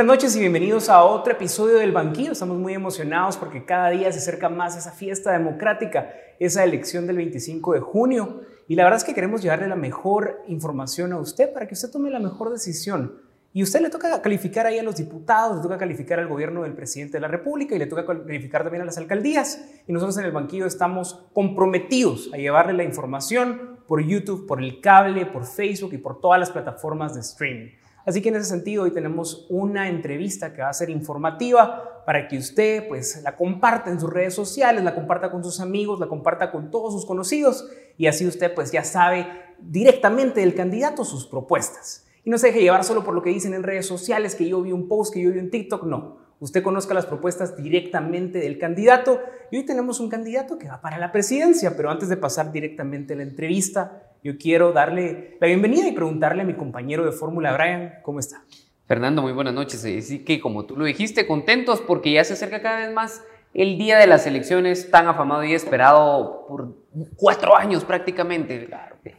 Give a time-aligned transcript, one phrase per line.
[0.00, 2.32] Buenas noches y bienvenidos a otro episodio del Banquillo.
[2.32, 6.08] Estamos muy emocionados porque cada día se acerca más esa fiesta democrática,
[6.38, 8.40] esa elección del 25 de junio.
[8.66, 11.90] Y la verdad es que queremos llevarle la mejor información a usted para que usted
[11.90, 13.18] tome la mejor decisión.
[13.52, 16.72] Y usted le toca calificar ahí a los diputados, le toca calificar al gobierno del
[16.72, 19.62] presidente de la República y le toca calificar también a las alcaldías.
[19.86, 24.80] Y nosotros en el banquillo estamos comprometidos a llevarle la información por YouTube, por el
[24.80, 27.79] cable, por Facebook y por todas las plataformas de streaming.
[28.06, 32.28] Así que en ese sentido hoy tenemos una entrevista que va a ser informativa para
[32.28, 36.08] que usted pues la comparta en sus redes sociales, la comparta con sus amigos, la
[36.08, 37.68] comparta con todos sus conocidos
[37.98, 39.26] y así usted pues ya sabe
[39.60, 42.06] directamente del candidato sus propuestas.
[42.24, 44.60] Y no se deje llevar solo por lo que dicen en redes sociales, que yo
[44.62, 46.18] vi un post, que yo vi un TikTok, no.
[46.40, 49.20] Usted conozca las propuestas directamente del candidato
[49.50, 53.12] y hoy tenemos un candidato que va para la presidencia, pero antes de pasar directamente
[53.12, 57.52] a la entrevista, yo quiero darle la bienvenida y preguntarle a mi compañero de fórmula,
[57.52, 58.44] Brian, ¿cómo está?
[58.86, 59.84] Fernando, muy buenas noches.
[59.84, 63.78] Así que como tú lo dijiste, contentos porque ya se acerca cada vez más el
[63.78, 66.76] día de las elecciones tan afamado y esperado por
[67.16, 68.68] cuatro años prácticamente.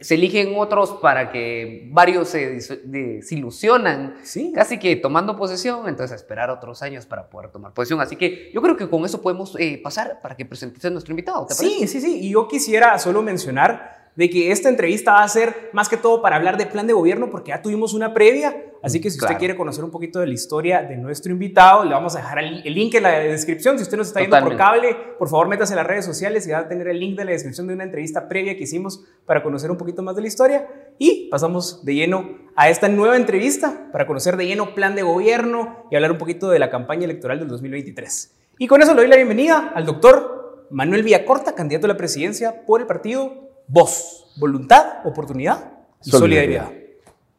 [0.00, 4.52] Se eligen otros para que varios se desilusionan, ¿Sí?
[4.54, 8.00] casi que tomando posesión, entonces a esperar otros años para poder tomar posesión.
[8.00, 11.12] Así que yo creo que con eso podemos eh, pasar para que presentes a nuestro
[11.12, 11.46] invitado.
[11.50, 12.20] sí, sí, sí.
[12.20, 16.20] Y yo quisiera solo mencionar de que esta entrevista va a ser más que todo
[16.20, 18.66] para hablar de plan de gobierno, porque ya tuvimos una previa.
[18.82, 21.92] Así que si usted quiere conocer un poquito de la historia de nuestro invitado, le
[21.92, 23.78] vamos a dejar el, link en la descripción.
[23.78, 26.50] Si usted nos está viendo por cable, por favor métase en las redes sociales y
[26.50, 29.42] va a tener el link de la descripción de una entrevista previa que hicimos para
[29.42, 30.68] conocer un poquito más de la historia.
[30.98, 35.86] Y pasamos de lleno a esta nueva entrevista para conocer de lleno plan de gobierno
[35.90, 38.34] y hablar un poquito de la campaña electoral del 2023.
[38.58, 42.66] Y con eso le doy la bienvenida al doctor Manuel Villacorta, candidato a la presidencia
[42.66, 45.72] por el partido voz, voluntad, oportunidad
[46.04, 46.70] y solidaridad.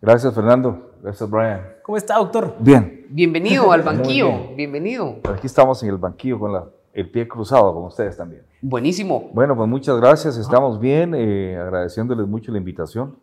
[0.02, 0.92] Gracias, Fernando.
[1.02, 1.62] Gracias, Brian.
[1.84, 2.56] ¿Cómo está, doctor?
[2.60, 3.06] Bien.
[3.10, 4.56] Bienvenido al banquillo.
[4.56, 5.18] Bienvenido.
[5.24, 8.44] Aquí estamos en el banquillo con el pie cruzado, con ustedes también.
[8.62, 9.30] Buenísimo.
[9.34, 10.38] Bueno, pues muchas gracias.
[10.38, 13.18] Estamos bien, eh, agradeciéndoles mucho la invitación.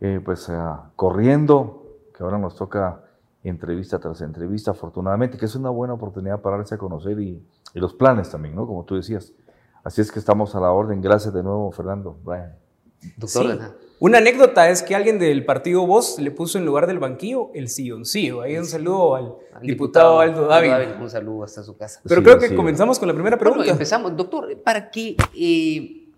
[0.00, 0.58] Eh, pues eh,
[0.96, 1.84] corriendo,
[2.16, 3.02] que ahora nos toca
[3.42, 7.42] entrevista tras entrevista, afortunadamente, que es una buena oportunidad para darse a conocer y,
[7.74, 8.66] y los planes también, ¿no?
[8.66, 9.32] Como tú decías.
[9.84, 11.00] Así es que estamos a la orden.
[11.00, 12.18] Gracias de nuevo, Fernando.
[12.22, 12.54] Brian.
[13.16, 17.50] Doctor, una anécdota es que alguien del partido Voz le puso en lugar del banquillo
[17.54, 18.42] el silloncillo.
[18.42, 21.00] Ahí un saludo al, diputado, Aldo David.
[21.00, 22.00] Un saludo hasta su casa.
[22.06, 23.70] Pero creo que comenzamos con la primera pregunta.
[23.70, 24.16] empezamos.
[24.16, 26.08] Doctor, ¿para qué eh,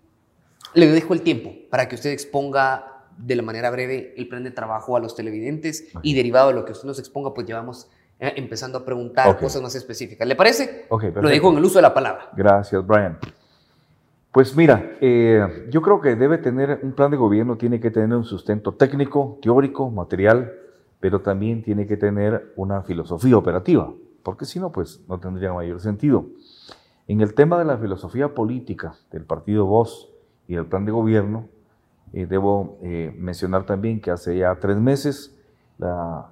[0.73, 1.53] le dejo el tiempo?
[1.69, 5.85] Para que usted exponga de la manera breve el plan de trabajo a los televidentes
[6.01, 7.87] y derivado de lo que usted nos exponga, pues llevamos
[8.19, 10.27] eh, empezando a preguntar cosas más específicas.
[10.27, 10.85] ¿Le parece?
[10.89, 12.29] lo dejo en el uso de la palabra.
[12.35, 13.19] Gracias, Brian.
[14.33, 18.17] Pues mira, eh, yo creo que debe tener un plan de gobierno, tiene que tener
[18.17, 20.51] un sustento técnico, teórico, material,
[20.99, 25.79] pero también tiene que tener una filosofía operativa, porque si no, pues no tendría mayor
[25.81, 26.25] sentido.
[27.07, 30.11] En el tema de la filosofía política del partido Voz
[30.47, 31.47] y del plan de gobierno,
[32.11, 35.37] eh, debo eh, mencionar también que hace ya tres meses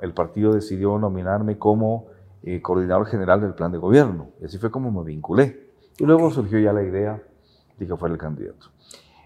[0.01, 2.07] el partido decidió nominarme como
[2.63, 4.29] coordinador general del plan de gobierno.
[4.41, 5.67] Y así fue como me vinculé.
[5.99, 7.21] Y luego surgió ya la idea
[7.87, 8.67] que fuera el candidato.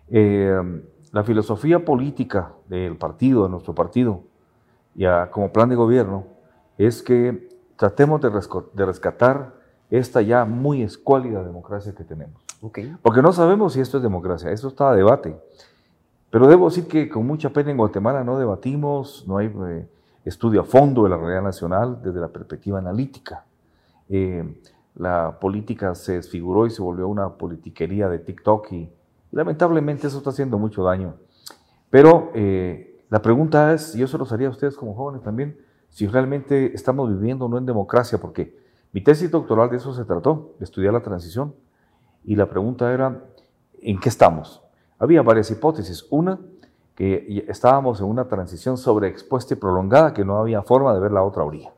[0.10, 4.24] Eh, la filosofía política del partido, de nuestro partido,
[4.96, 6.26] ya como plan de gobierno,
[6.78, 9.54] es que tratemos de, rescatar
[9.90, 12.42] esta ya muy escuálida democracia que tenemos.
[13.02, 15.40] Porque no sabemos si esto es democracia, eso está a debate.
[16.30, 19.88] Pero debo decir que con mucha pena en Guatemala no debatimos, no hay eh,
[20.26, 23.46] estudio a fondo de la realidad nacional desde la perspectiva analítica.
[24.10, 24.62] Eh,
[24.96, 28.90] la política se desfiguró y se volvió una politiquería de TikTok y
[29.32, 31.16] lamentablemente eso está haciendo mucho daño.
[31.90, 35.58] Pero eh, la pregunta es, yo se los haría a ustedes como jóvenes también,
[35.90, 38.58] si realmente estamos viviendo no en democracia, porque
[38.92, 41.54] mi tesis doctoral de eso se trató, de estudiar la transición,
[42.24, 43.24] y la pregunta era,
[43.82, 44.62] ¿en qué estamos?
[44.98, 46.06] Había varias hipótesis.
[46.10, 46.40] Una,
[46.96, 51.24] que estábamos en una transición sobreexpuesta y prolongada, que no había forma de ver la
[51.24, 51.74] otra orilla.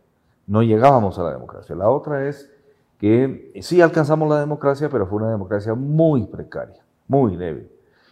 [0.45, 1.75] No llegábamos a la democracia.
[1.75, 2.49] La otra es
[2.97, 7.69] que sí alcanzamos la democracia, pero fue una democracia muy precaria, muy débil.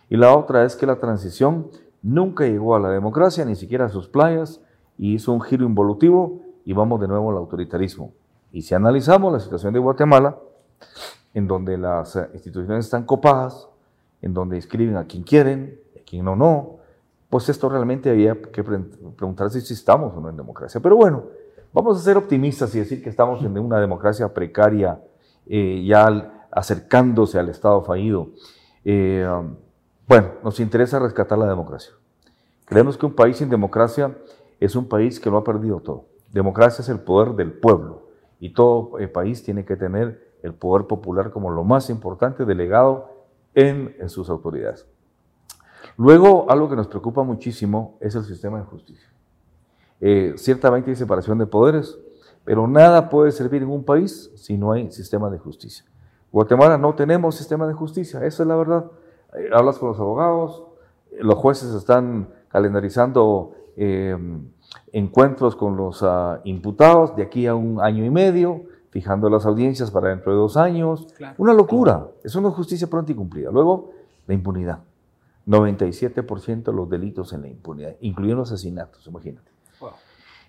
[0.10, 1.68] Y la otra es que la transición
[2.02, 4.62] nunca llegó a la democracia, ni siquiera a sus playas,
[4.98, 8.14] y hizo un giro involutivo y vamos de nuevo al autoritarismo.
[8.52, 10.38] Y si analizamos la situación de Guatemala,
[11.34, 13.68] en donde las instituciones están copadas,
[14.22, 16.78] en donde inscriben a quien quieren, a quien no, no,
[17.30, 20.80] pues esto realmente había que preguntarse si estamos o no en democracia.
[20.80, 21.24] Pero bueno,
[21.76, 24.98] Vamos a ser optimistas y decir que estamos en una democracia precaria,
[25.46, 28.30] eh, ya acercándose al Estado fallido.
[28.86, 29.28] Eh,
[30.08, 31.92] bueno, nos interesa rescatar la democracia.
[32.64, 34.16] Creemos que un país sin democracia
[34.62, 36.06] es un país que lo ha perdido todo.
[36.32, 38.08] Democracia es el poder del pueblo
[38.40, 43.10] y todo el país tiene que tener el poder popular como lo más importante delegado
[43.54, 44.88] en sus autoridades.
[45.98, 49.15] Luego, algo que nos preocupa muchísimo es el sistema de justicia.
[50.08, 51.98] Eh, ciertamente hay separación de poderes,
[52.44, 55.84] pero nada puede servir en un país si no hay sistema de justicia.
[56.32, 58.86] Guatemala no tenemos sistema de justicia, esa es la verdad.
[59.36, 60.62] Eh, hablas con los abogados,
[61.20, 64.16] los jueces están calendarizando eh,
[64.92, 68.62] encuentros con los uh, imputados de aquí a un año y medio,
[68.92, 71.08] fijando las audiencias para dentro de dos años.
[71.18, 71.34] Claro.
[71.40, 73.50] Una locura, es una justicia pronta y cumplida.
[73.50, 73.90] Luego,
[74.28, 74.82] la impunidad.
[75.48, 79.55] 97% de los delitos en la impunidad, incluyendo asesinatos, imagínate.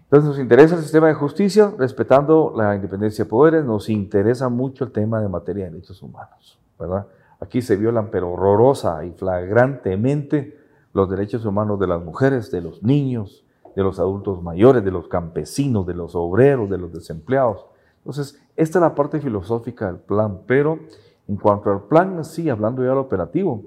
[0.06, 4.84] Entonces nos interesa el sistema de justicia, respetando la independencia de poderes, nos interesa mucho
[4.84, 7.06] el tema de materia de derechos humanos, ¿verdad?
[7.40, 10.56] Aquí se violan, pero horrorosa y flagrantemente,
[10.92, 13.44] los derechos humanos de las mujeres, de los niños,
[13.74, 17.66] de los adultos mayores, de los campesinos, de los obreros, de los desempleados.
[17.98, 20.78] Entonces, esta es la parte filosófica del plan, pero
[21.26, 23.64] en cuanto al plan, sí, hablando ya del operativo,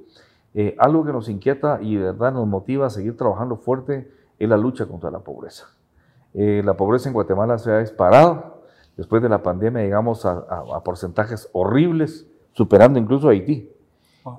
[0.54, 4.10] eh, algo que nos inquieta y verdad nos motiva a seguir trabajando fuerte
[4.40, 5.68] es la lucha contra la pobreza.
[6.34, 8.62] Eh, la pobreza en Guatemala se ha disparado.
[8.98, 13.72] Después de la pandemia llegamos a, a, a porcentajes horribles, superando incluso a Haití.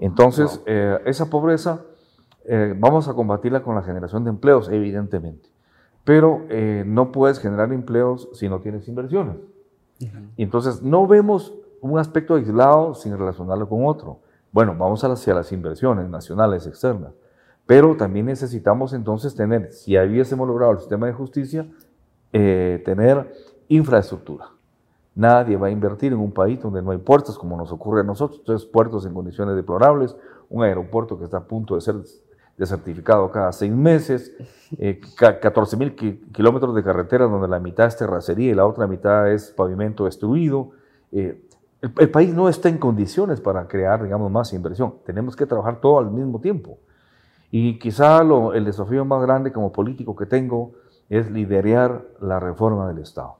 [0.00, 1.82] Entonces, eh, esa pobreza
[2.44, 5.48] eh, vamos a combatirla con la generación de empleos, evidentemente.
[6.04, 9.36] Pero eh, no puedes generar empleos si no tienes inversiones.
[10.38, 14.20] Entonces no vemos un aspecto aislado sin relacionarlo con otro.
[14.50, 17.12] Bueno, vamos hacia las inversiones nacionales, externas.
[17.70, 21.68] Pero también necesitamos entonces tener, si hubiésemos logrado el sistema de justicia,
[22.32, 23.32] eh, tener
[23.68, 24.46] infraestructura.
[25.14, 28.02] Nadie va a invertir en un país donde no hay puertos, como nos ocurre a
[28.02, 28.40] nosotros.
[28.40, 30.16] Entonces, puertos en condiciones deplorables,
[30.48, 31.94] un aeropuerto que está a punto de ser
[32.58, 34.32] desertificado cada seis meses,
[34.76, 39.30] eh, 14 mil kilómetros de carretera donde la mitad es terracería y la otra mitad
[39.30, 40.72] es pavimento destruido.
[41.12, 41.40] Eh,
[41.82, 44.96] el, el, país no está en condiciones para crear, digamos, más inversión.
[45.06, 46.76] Tenemos que trabajar todo al mismo tiempo.
[47.50, 50.72] Y quizá lo, el desafío más grande como político que tengo
[51.08, 53.36] es liderar la reforma del Estado.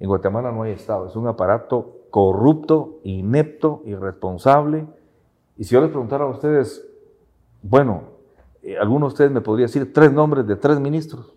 [0.00, 4.86] En Guatemala no hay Estado, es un aparato corrupto, inepto, irresponsable.
[5.56, 6.84] Y si yo les preguntara a ustedes,
[7.62, 8.04] bueno,
[8.62, 11.32] eh, alguno de ustedes me podría decir tres nombres de tres ministros.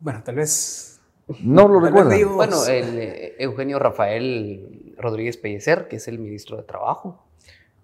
[0.00, 1.00] Bueno, tal vez.
[1.42, 2.10] No lo recuerdo.
[2.34, 7.24] Bueno, el, eh, Eugenio Rafael Rodríguez Pellecer, que es el ministro de Trabajo.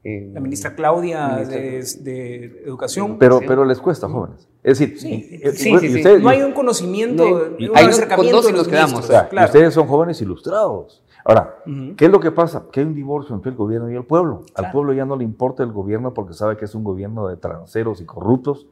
[0.03, 3.19] Eh, la ministra Claudia ministra de, de, Educación.
[3.19, 4.49] Pero, pero les cuesta, jóvenes.
[4.63, 8.37] Es decir, sí, sí, sí, usted, no hay un conocimiento, no hay, un hay acercamiento.
[8.37, 9.01] Con dos y nos quedamos.
[9.01, 9.47] O sea, claro.
[9.47, 11.03] Ustedes son jóvenes ilustrados.
[11.23, 11.97] Ahora, uh -huh.
[11.97, 12.65] ¿qué es lo que pasa?
[12.73, 14.45] Que hay un divorcio entre el gobierno y el pueblo.
[14.55, 14.67] Claro.
[14.67, 17.37] Al pueblo ya no le importa el gobierno porque sabe que es un gobierno de
[17.37, 18.67] tranceros y corruptos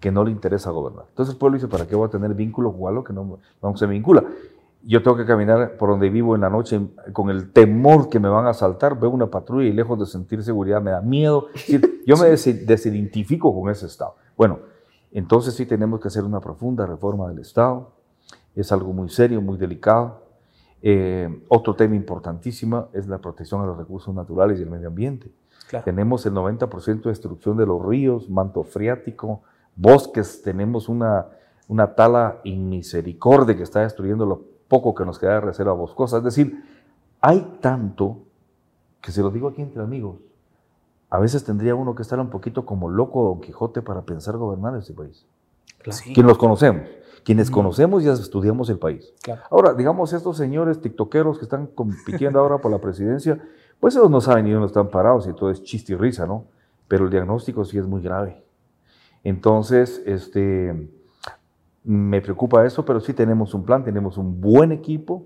[0.00, 1.04] que no le interesa gobernar.
[1.10, 3.76] Entonces el pueblo dice, ¿para qué voy a tener vínculo con algo que no, no
[3.76, 4.24] se vincula?
[4.82, 6.80] Yo tengo que caminar por donde vivo en la noche
[7.12, 10.42] con el temor que me van a asaltar, veo una patrulla y lejos de sentir
[10.42, 11.48] seguridad me da miedo.
[12.06, 14.16] Yo me desidentifico con ese Estado.
[14.36, 14.60] Bueno,
[15.12, 17.92] entonces sí tenemos que hacer una profunda reforma del Estado.
[18.54, 20.22] Es algo muy serio, muy delicado.
[20.82, 25.30] Eh, otro tema importantísimo es la protección de los recursos naturales y el medio ambiente.
[25.68, 25.84] Claro.
[25.84, 29.42] Tenemos el 90% de destrucción de los ríos, manto freático,
[29.76, 31.26] bosques, tenemos una,
[31.68, 36.18] una tala inmisericordia que está destruyendo lo poco que nos queda de reserva boscosa.
[36.18, 36.64] Es decir,
[37.20, 38.18] hay tanto
[39.02, 40.16] que se lo digo aquí entre amigos.
[41.10, 44.76] A veces tendría uno que estar un poquito como loco Don Quijote para pensar gobernar
[44.76, 45.26] este país.
[45.82, 45.98] Claro.
[46.14, 46.88] Quien los conocemos.
[47.24, 47.52] Quienes mm.
[47.52, 49.12] conocemos ya estudiamos el país.
[49.22, 49.42] Claro.
[49.50, 53.42] Ahora, digamos, estos señores tiktokeros que están compitiendo ahora por la presidencia,
[53.80, 56.44] pues ellos no saben ni dónde están parados y todo es chiste y risa, ¿no?
[56.86, 58.44] Pero el diagnóstico sí es muy grave.
[59.24, 60.88] Entonces, este,
[61.84, 65.24] me preocupa eso, pero sí tenemos un plan, tenemos un buen equipo,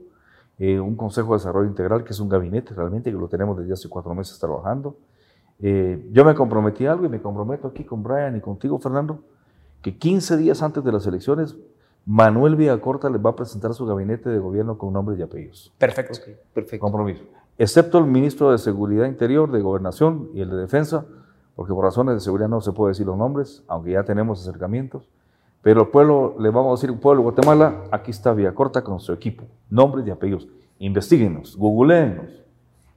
[0.58, 3.72] eh, un Consejo de Desarrollo Integral, que es un gabinete realmente, que lo tenemos desde
[3.72, 4.96] hace cuatro meses trabajando.
[5.60, 9.20] Eh, yo me comprometí a algo y me comprometo aquí con Brian y contigo, Fernando,
[9.82, 11.56] que 15 días antes de las elecciones
[12.06, 15.72] Manuel Villacorta les va a presentar su gabinete de gobierno con nombres y apellidos.
[15.78, 16.20] Perfecto.
[16.20, 16.82] Okay, perfecto.
[16.82, 17.24] Compromiso.
[17.56, 21.06] Excepto el ministro de Seguridad Interior, de Gobernación y el de Defensa,
[21.56, 25.08] porque por razones de seguridad no se puede decir los nombres, aunque ya tenemos acercamientos.
[25.64, 29.14] Pero el pueblo, le vamos a decir, pueblo de Guatemala, aquí está Villacorta con su
[29.14, 30.46] equipo, nombres y apellidos.
[30.78, 32.44] Investíguenos, googleenos.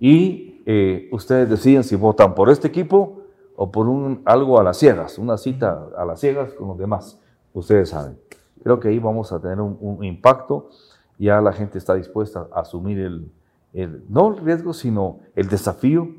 [0.01, 3.21] Y eh, ustedes deciden si votan por este equipo
[3.55, 7.17] o por un, algo a las ciegas, una cita a las ciegas con los demás.
[7.53, 8.19] Ustedes saben.
[8.61, 10.69] Creo que ahí vamos a tener un, un impacto.
[11.17, 13.31] Ya la gente está dispuesta a asumir el,
[13.71, 16.09] el, no el riesgo, sino el desafío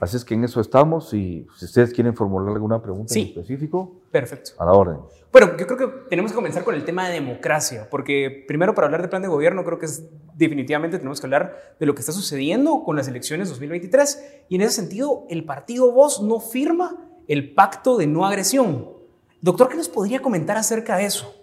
[0.00, 4.00] Así es que en eso estamos y si ustedes quieren formular alguna pregunta en específico,
[4.10, 4.52] perfecto.
[4.58, 4.98] A la orden.
[5.32, 8.86] Bueno, yo creo que tenemos que comenzar con el tema de democracia, porque primero para
[8.86, 12.00] hablar de plan de gobierno creo que es definitivamente tenemos que hablar de lo que
[12.00, 16.96] está sucediendo con las elecciones 2023 y en ese sentido el partido Voz no firma
[17.28, 18.90] el pacto de no agresión.
[19.40, 21.34] Doctor, ¿qué nos podría comentar acerca de eso?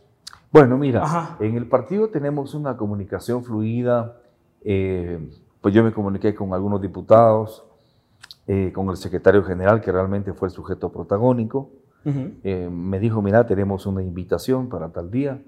[0.51, 4.17] Bueno, mira, en el partido tenemos una comunicación fluida.
[4.61, 5.19] Eh,
[5.61, 7.63] pues yo me comuniqué con algunos diputados,
[8.51, 11.69] eh, con el secretario general, que realmente fue el sujeto protagónico.
[12.03, 15.39] Eh, me dijo, mira, tenemos una invitación para tal día,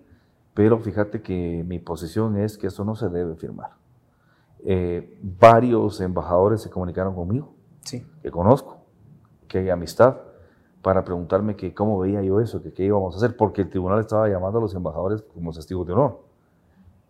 [0.54, 3.72] pero fíjate que mi posición es que eso no se debe firmar.
[5.40, 8.06] varios embajadores se comunicaron conmigo, sí.
[8.22, 8.86] que conozco,
[9.48, 10.18] que hay amistad,
[10.84, 14.00] para preguntarme que cómo veía yo eso, que qué íbamos a hacer, porque el tribunal
[14.00, 16.20] estaba llamando a los embajadores como testigos de honor.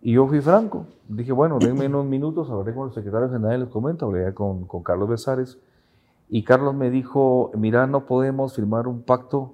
[0.01, 3.63] Y yo fui franco, dije, bueno, denme unos minutos, hablé con el secretario general y
[3.63, 5.59] les comento, hablé con, con Carlos Besares,
[6.33, 9.53] y Carlos me dijo, mira, no podemos firmar un pacto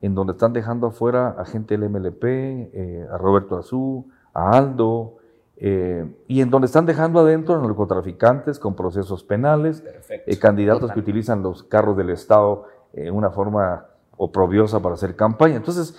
[0.00, 5.18] en donde están dejando afuera a gente del MLP, eh, a Roberto Azú, a Aldo,
[5.56, 10.98] eh, y en donde están dejando adentro a narcotraficantes con procesos penales, eh, candidatos que
[10.98, 15.54] utilizan los carros del Estado en una forma oprobiosa para hacer campaña.
[15.54, 15.96] Entonces,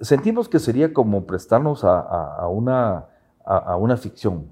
[0.00, 3.06] sentimos que sería como prestarnos a, una,
[3.44, 4.46] a, una ficción.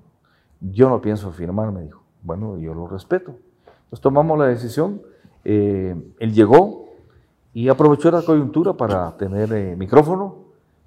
[0.60, 2.02] Yo no pienso firmar, me dijo.
[2.22, 3.36] Bueno, yo lo respeto.
[3.84, 5.11] Entonces tomamos la decisión.
[5.44, 6.88] Eh, él llegó
[7.52, 10.44] y aprovechó la coyuntura para tener eh, micrófono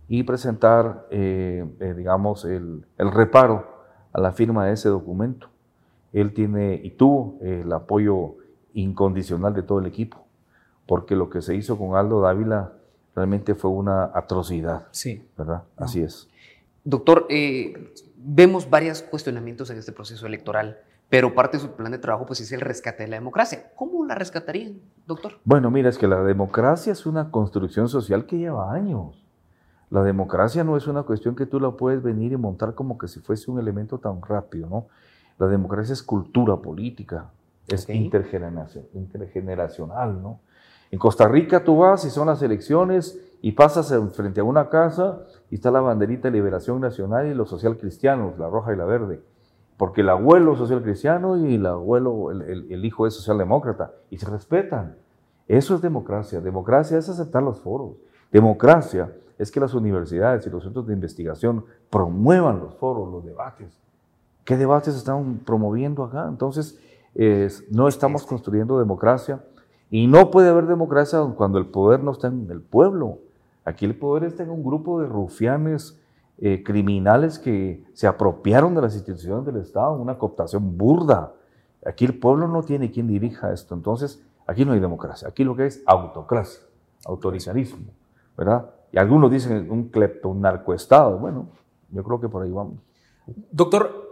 [0.07, 1.65] y presentar, eh,
[1.97, 3.67] digamos, el, el, reparo
[4.13, 5.50] a la firma de ese documento.
[6.13, 8.35] Él tiene y tuvo el apoyo
[8.74, 10.25] incondicional de todo el equipo
[10.85, 12.74] porque lo que se hizo con Aldo Dávila
[13.15, 14.88] realmente fue una atrocidad.
[14.91, 15.27] Sí.
[15.38, 15.63] ¿Verdad?
[15.77, 16.27] Así es.
[16.83, 21.97] Doctor, eh, vemos varios cuestionamientos en este proceso electoral, pero parte de su plan de
[21.97, 23.71] trabajo pues, es el rescate de la democracia.
[23.75, 25.33] ¿Cómo la rescatarían, doctor?
[25.43, 29.21] Bueno, mira, es que la democracia es una construcción social que lleva años.
[29.89, 33.07] La democracia no es una cuestión que tú la puedes venir y montar como que
[33.07, 34.88] si fuese un elemento tan rápido, ¿no?
[35.38, 37.29] La democracia es cultura política,
[37.67, 40.39] es intergeneracional, ¿no?
[40.91, 45.19] En Costa Rica tú vas y son las elecciones y pasas frente a una casa
[45.51, 48.85] y está la banderita de Liberación Nacional y los social cristianos, la roja y la
[48.85, 49.21] verde.
[49.77, 54.29] Porque el abuelo es social cristiano y el abuelo, el, hijo es socialdemócrata y se
[54.29, 54.96] respetan.
[55.48, 56.39] Eso es democracia.
[56.39, 57.98] Democracia es aceptar los foros.
[58.32, 63.77] Democracia es que las universidades y los centros de investigación promuevan los foros, los debates.
[64.46, 66.25] ¿Qué debates están promoviendo acá?
[66.29, 66.79] Entonces,
[67.70, 68.29] no estamos este.
[68.29, 69.44] construyendo democracia
[69.89, 73.20] y no puede haber democracia cuando el poder no está en el pueblo.
[73.65, 76.00] Aquí el poder está en un grupo de rufianes
[76.39, 81.34] eh, criminales que se apropiaron de las instituciones del Estado, una cooptación burda.
[81.86, 83.75] Aquí el pueblo no tiene quien dirija esto.
[83.75, 85.27] Entonces, aquí no hay democracia.
[85.27, 86.62] Aquí lo que es autocracia,
[87.06, 87.86] autoritarismo,
[88.38, 88.70] ¿verdad?
[88.92, 91.18] Y algunos dicen un clepto, un narcoestado.
[91.18, 91.48] Bueno,
[91.92, 92.75] yo creo que por ahí vamos.
[93.51, 94.06] Doctor,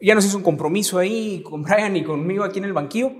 [0.00, 3.12] ya nos hizo un compromiso ahí con Brian y conmigo aquí en el banquillo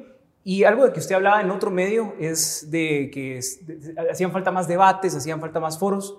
[0.44, 3.40] y algo de que usted hablaba en otro medio es de que
[4.10, 6.16] hacían falta más debates, hacían falta más foros.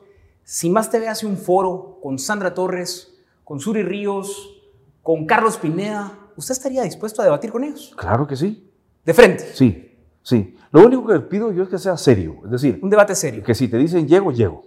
[0.51, 3.13] Si Más TV hace un foro con Sandra Torres,
[3.44, 4.60] con Suri Ríos,
[5.03, 7.94] con Carlos Pineda, ¿usted estaría dispuesto a debatir con ellos?
[7.96, 8.68] Claro que sí.
[9.06, 9.44] ¿De frente?
[9.53, 10.58] Sí, sí.
[10.72, 12.38] Lo único que pido yo es que sea serio.
[12.46, 13.44] Es decir, un debate serio.
[13.44, 14.63] Que si te dicen llego, llego.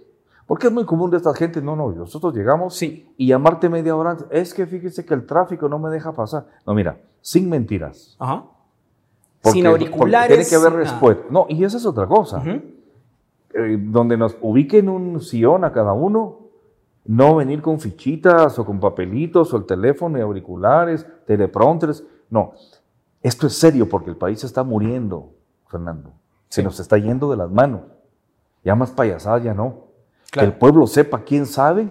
[0.47, 3.13] Porque es muy común de esta gente, no, no, nosotros llegamos sí.
[3.17, 6.47] y llamarte media hora antes, es que fíjese que el tráfico no me deja pasar.
[6.65, 8.15] No, mira, sin mentiras.
[8.19, 8.45] Ajá
[9.51, 10.29] sin auriculares.
[10.29, 11.23] Tiene que haber respuesta.
[11.29, 12.41] No, y esa es otra cosa.
[13.55, 16.39] Eh, donde nos ubiquen un sillón a cada uno,
[17.05, 22.03] no venir con fichitas o con papelitos o el teléfono y auriculares, teleprompters.
[22.31, 22.53] No,
[23.21, 25.33] esto es serio porque el país está muriendo,
[25.67, 26.13] Fernando.
[26.49, 27.81] Se nos está yendo de las manos.
[28.63, 29.87] Ya más payasadas ya no.
[30.31, 31.89] Que el pueblo sepa quién sabe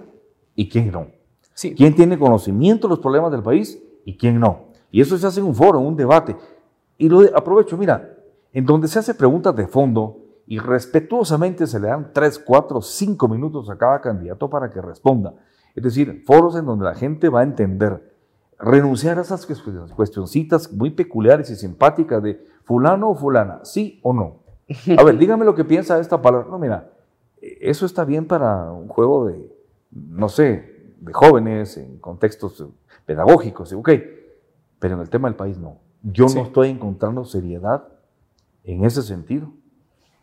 [0.57, 1.07] y quién no.
[1.55, 1.75] Sí.
[1.75, 4.67] Quién tiene conocimiento de los problemas del país y quién no.
[4.91, 6.37] Y eso se hace en un foro, en un debate.
[6.99, 8.17] Y lo aprovecho, mira,
[8.53, 13.29] en donde se hace preguntas de fondo y respetuosamente se le dan 3, 4, 5
[13.29, 15.35] minutos a cada candidato para que responda.
[15.75, 18.13] Es decir, foros en donde la gente va a entender,
[18.59, 19.47] renunciar a esas
[19.95, 24.43] cuestioncitas muy peculiares y simpáticas de fulano o fulana, sí o no.
[24.99, 26.49] A ver, dígame lo que piensa de esta palabra.
[26.51, 26.93] No, mira,
[27.41, 29.53] eso está bien para un juego de,
[29.91, 32.65] no sé, de jóvenes, en contextos
[33.05, 33.91] pedagógicos, ok,
[34.79, 35.79] pero en el tema del país no.
[36.03, 37.89] Yo no estoy encontrando seriedad
[38.65, 39.53] en ese sentido,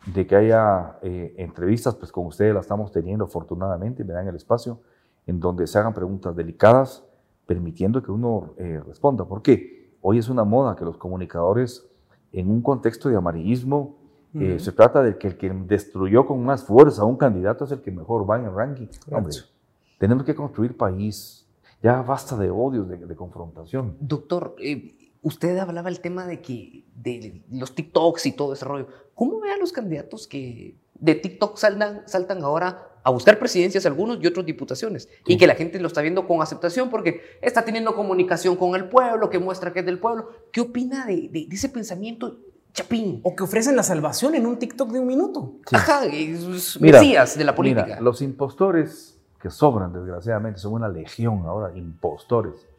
[0.06, 4.36] de que haya eh, entrevistas, pues con ustedes las estamos teniendo afortunadamente, me dan el
[4.36, 4.80] espacio,
[5.26, 7.04] en donde se hagan preguntas delicadas,
[7.46, 9.24] permitiendo que uno eh, responda.
[9.24, 9.96] ¿Por qué?
[10.00, 11.90] Hoy es una moda que los comunicadores
[12.32, 13.96] en un contexto de amarillismo,
[14.34, 17.72] eh, se trata de que el que destruyó con más fuerza a un candidato es
[17.72, 18.86] el que mejor va en el ranking.
[19.10, 19.32] Hombre,
[19.98, 21.48] tenemos que construir país.
[21.82, 23.96] Ya basta de odios, de, confrontación.
[23.98, 28.88] Doctor, eh, usted hablaba el tema de que de los TikToks y todo ese rollo.
[29.14, 34.18] ¿Cómo ve a los candidatos que de TikTok saltan, saltan ahora a buscar presidencias algunos
[34.22, 35.08] y otros diputaciones?
[35.26, 38.88] Y que la gente lo está viendo con aceptación porque está teniendo comunicación con el
[38.88, 40.30] pueblo, que muestra que es del pueblo.
[40.52, 42.38] ¿Qué opina de, de, ese pensamiento
[42.72, 43.20] chapín?
[43.22, 45.56] O que ofrecen la salvación en un TikTok de un minuto.
[45.72, 46.02] Ajá,
[46.80, 47.84] mesías de la política.
[47.84, 52.69] Mira, los impostores que sobran, desgraciadamente, son una legión ahora, impostores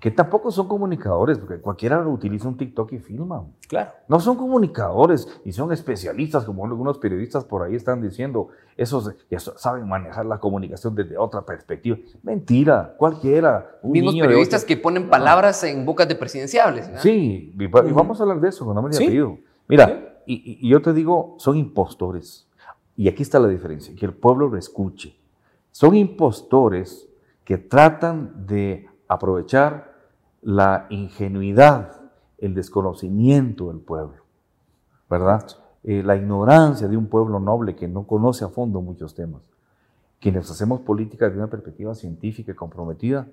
[0.00, 3.44] que tampoco son comunicadores, porque cualquiera utiliza un TikTok y filma.
[3.68, 3.90] Claro.
[4.08, 9.38] No son comunicadores y son especialistas, como algunos periodistas por ahí están diciendo, esos que
[9.38, 11.98] saben manejar la comunicación desde otra perspectiva.
[12.22, 13.78] Mentira, cualquiera.
[13.82, 16.90] Un Mismos periodistas que ponen palabras en bocas de presidenciables.
[17.00, 19.36] Sí, y, vamos a hablar de eso, con nombre y apellido.
[19.68, 22.48] Mira, y, y yo te digo, son impostores.
[22.96, 25.14] Y aquí está la diferencia, que el pueblo lo escuche.
[25.72, 27.06] Son impostores
[27.44, 29.89] que tratan de aprovechar
[30.42, 32.00] la ingenuidad,
[32.38, 34.24] el desconocimiento del pueblo,
[35.08, 35.46] ¿verdad?
[35.82, 39.42] Eh, la ignorancia de un pueblo noble que no conoce a fondo muchos temas.
[40.20, 43.26] Quienes hacemos política desde una perspectiva científica y comprometida,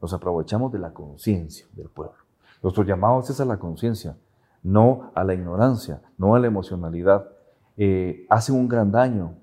[0.00, 2.16] nos aprovechamos de la conciencia del pueblo.
[2.62, 4.16] Nuestro llamado es a la conciencia,
[4.62, 7.28] no a la ignorancia, no a la emocionalidad.
[7.76, 9.34] Eh, hacen un gran daño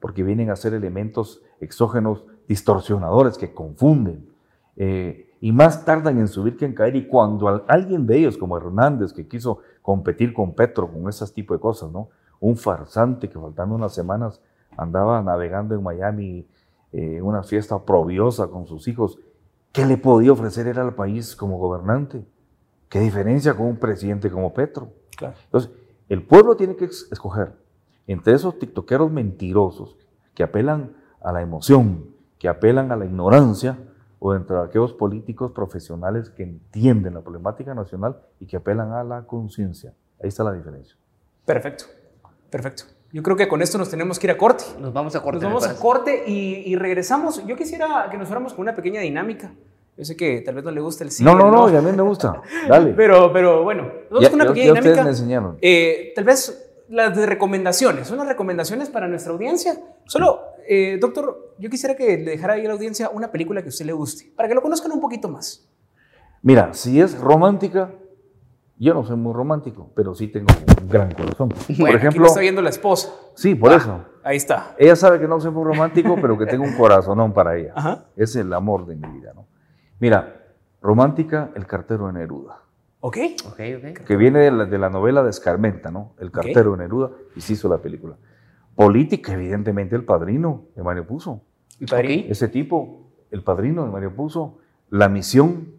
[0.00, 4.28] porque vienen a ser elementos exógenos distorsionadores que confunden.
[4.76, 6.94] Eh, y más tardan en subir que en caer.
[6.94, 11.52] Y cuando alguien de ellos, como Hernández, que quiso competir con Petro, con esas tipo
[11.52, 12.10] de cosas, ¿no?
[12.38, 14.40] Un farsante que faltando unas semanas
[14.76, 16.46] andaba navegando en Miami
[16.92, 19.18] eh, una fiesta probiosa con sus hijos.
[19.72, 22.24] ¿Qué le podía ofrecer él al país como gobernante?
[22.88, 24.92] ¿Qué diferencia con un presidente como Petro?
[25.20, 25.72] Entonces,
[26.08, 27.52] el pueblo tiene que escoger
[28.06, 29.96] entre esos tiktokeros mentirosos
[30.34, 32.06] que apelan a la emoción,
[32.38, 33.76] que apelan a la ignorancia,
[34.24, 39.22] o entre aquellos políticos profesionales que entienden la problemática nacional y que apelan a la
[39.22, 39.94] conciencia.
[40.22, 40.96] Ahí está la diferencia.
[41.44, 41.86] Perfecto,
[42.48, 42.84] perfecto.
[43.12, 44.62] Yo creo que con esto nos tenemos que ir a corte.
[44.78, 45.40] Nos vamos a corte.
[45.40, 47.44] Nos vamos a corte y, regresamos.
[47.46, 49.52] Yo quisiera que nos fuéramos con una pequeña dinámica.
[49.98, 51.28] Yo sé que tal vez no le gusta el cine.
[51.28, 52.40] No, no, no, y a mí me gusta.
[52.68, 52.92] Dale.
[52.96, 54.90] pero, pero bueno, nos vamos con una pequeña dinámica.
[54.90, 55.58] Ustedes me enseñaron.
[55.60, 56.61] Eh, tal vez
[56.92, 59.80] las de recomendaciones, unas recomendaciones para nuestra audiencia.
[60.04, 63.68] Solo eh, doctor, yo quisiera que le dejara ahí a la audiencia una película que
[63.68, 65.66] a usted le guste, para que lo conozcan un poquito más.
[66.42, 67.92] Mira, si es romántica,
[68.76, 70.48] yo no soy muy romántico, pero sí tengo
[70.82, 71.48] un gran corazón.
[71.48, 73.10] por ejemplo, aquí lo está viendo la esposa.
[73.36, 74.04] Sí, por ah, eso.
[74.22, 74.74] Ahí está.
[74.76, 77.72] Ella sabe que no soy muy romántico, pero que tengo un corazonón para ella.
[77.74, 78.04] Ajá.
[78.16, 79.46] Es el amor de mi vida, ¿no?
[79.98, 80.44] Mira,
[80.82, 82.62] romántica, El cartero de Neruda.
[83.04, 83.16] Ok.
[83.48, 83.94] okay, okay.
[83.94, 86.14] Que viene de la, de la, novela de Escarmenta, ¿no?
[86.20, 88.16] El cartero de Neruda, y se hizo la película.
[88.76, 91.42] Política, evidentemente, el padrino de Mario Puzo.
[92.30, 94.58] Ese tipo, el padrino de Mario Puzo.
[94.88, 95.72] La misión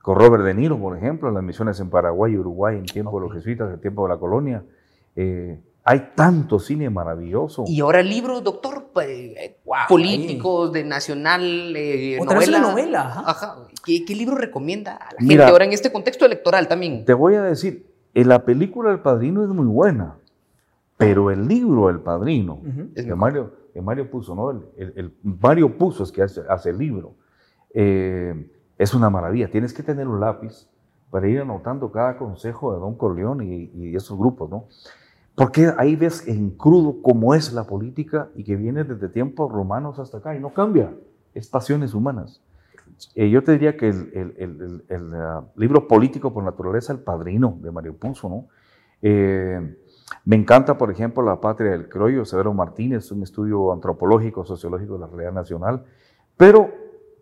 [0.00, 3.26] con Robert De Niro, por ejemplo, las misiones en Paraguay y Uruguay en tiempo de
[3.26, 4.62] los jesuitas, en tiempo de la colonia.
[5.16, 7.64] Eh, hay tanto cine maravilloso.
[7.66, 12.60] Y ahora libros, doctor, pues, eh, políticos, de nacional, eh, novela.
[12.60, 13.24] novela.
[13.26, 13.56] Ajá.
[13.84, 17.04] ¿Qué, libro recomienda a la gente ahora en este contexto electoral también?
[17.04, 20.14] Te voy a decir, la película El Padrino es muy buena.
[20.96, 22.60] Pero el libro El Padrino,
[22.94, 24.62] que, Mario, Mario puso, ¿no?
[24.76, 27.16] El, Mario puso es que hace, el libro.
[27.74, 28.48] Eh,
[28.78, 29.50] es una maravilla.
[29.50, 30.68] Tienes que tener un lápiz
[31.10, 34.68] para ir anotando cada consejo de Don Corleone y, y esos grupos, ¿no?
[35.40, 39.98] Porque ahí ves en crudo cómo es la política y que viene desde tiempos romanos
[39.98, 40.92] hasta acá y no cambia.
[41.32, 42.42] Es pasiones humanas.
[43.14, 47.96] Eh, yo te diría que el, uh, libro político por naturaleza, El Padrino, de Mario
[47.96, 48.48] Puzo, ¿no?
[49.00, 49.78] Eh,
[50.26, 55.00] me encanta, por ejemplo, La Patria del Croyo, Severo Martínez, un estudio antropológico, sociológico de
[55.00, 55.86] la realidad nacional.
[56.36, 56.70] Pero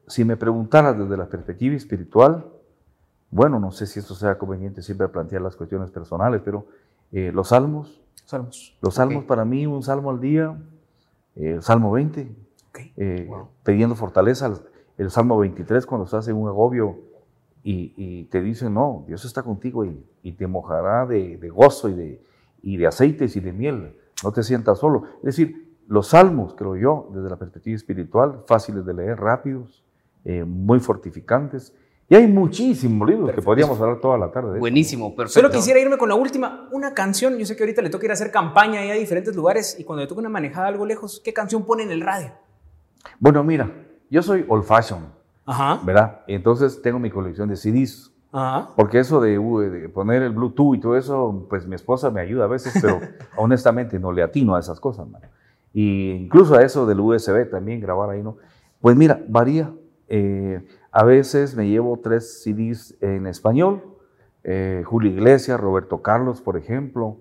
[0.09, 2.46] si me preguntaras desde la perspectiva espiritual,
[3.31, 6.66] bueno, no sé si esto sea conveniente siempre plantear las cuestiones personales, pero
[7.12, 8.77] eh, los salmos, salmos.
[8.83, 10.55] Los salmos para mí, un salmo al día,
[11.35, 12.31] eh, el Salmo 20,
[12.97, 13.31] eh,
[13.64, 14.53] pidiendo fortaleza,
[14.99, 16.99] el Salmo 23 cuando estás en un agobio
[17.64, 22.23] y, te dicen, no, Dios está contigo y, te mojará de, de gozo y de,
[22.62, 23.97] y de aceites y de miel.
[24.23, 25.05] No te sientas solo.
[25.19, 29.85] Es decir, los salmos, creo yo, desde la perspectiva espiritual, fáciles de leer, rápidos,
[30.25, 31.75] eh, muy fortificantes.
[32.11, 34.59] Y hay muchísimos libros que podríamos hablar toda la tarde.
[34.59, 35.40] Buenísimo, perfecto.
[35.40, 37.37] Solo quisiera irme con la última, una canción.
[37.37, 39.85] Yo sé que ahorita le toca ir a hacer campaña ahí a diferentes lugares y
[39.85, 42.33] cuando le toca una manejada algo lejos, ¿qué canción pone en el radio?
[43.21, 43.71] Bueno, mira,
[44.09, 45.01] yo soy old fashion,
[45.44, 45.81] Ajá.
[45.85, 46.21] ¿verdad?
[46.27, 48.11] Entonces tengo mi colección de CDs
[48.75, 52.44] Porque eso de, de, poner el Bluetooth y todo eso, pues mi esposa me ayuda
[52.44, 53.01] a veces, pero
[53.37, 55.21] honestamente no le atino a esas cosas, man.
[55.75, 58.38] Y incluso a eso del USB también, grabar ahí, ¿no?
[58.81, 59.71] Pues mira, varía.
[60.09, 63.83] Eh, a veces me llevo tres CDs en español,
[64.44, 67.18] eh, Julio Iglesias, Roberto Carlos, por ejemplo,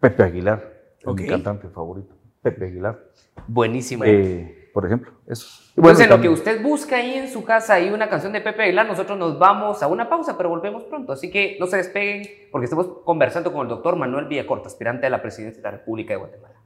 [0.00, 0.72] Pepe Aguilar,
[1.04, 2.98] mi cantante favorito, Pepe Aguilar.
[3.46, 4.04] Buenísimo.
[4.04, 5.46] Eh, por ejemplo, eso.
[5.76, 8.86] Entonces, lo que usted busca ahí en su casa y una canción de Pepe Aguilar,
[8.86, 11.12] nosotros nos vamos a una pausa, pero volvemos pronto.
[11.12, 15.10] Así que no se despeguen porque estamos conversando con el doctor Manuel Villacorta, aspirante a
[15.10, 16.63] la presidencia de la República de Guatemala.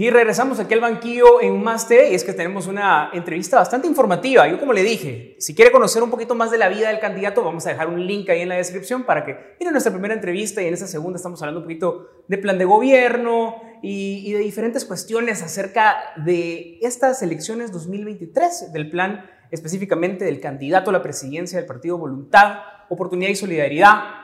[0.00, 3.86] Y regresamos aquí al banquillo en Más T y es que tenemos una entrevista bastante
[3.86, 4.48] informativa.
[4.48, 7.44] Yo como le dije, si quiere conocer un poquito más de la vida del candidato,
[7.44, 10.62] vamos a dejar un link ahí en la descripción para que miren nuestra primera entrevista
[10.62, 14.38] y en esta segunda estamos hablando un poquito de plan de gobierno y, y de
[14.38, 21.58] diferentes cuestiones acerca de estas elecciones 2023, del plan específicamente del candidato a la presidencia
[21.58, 24.20] del Partido Voluntad, Oportunidad y Solidaridad,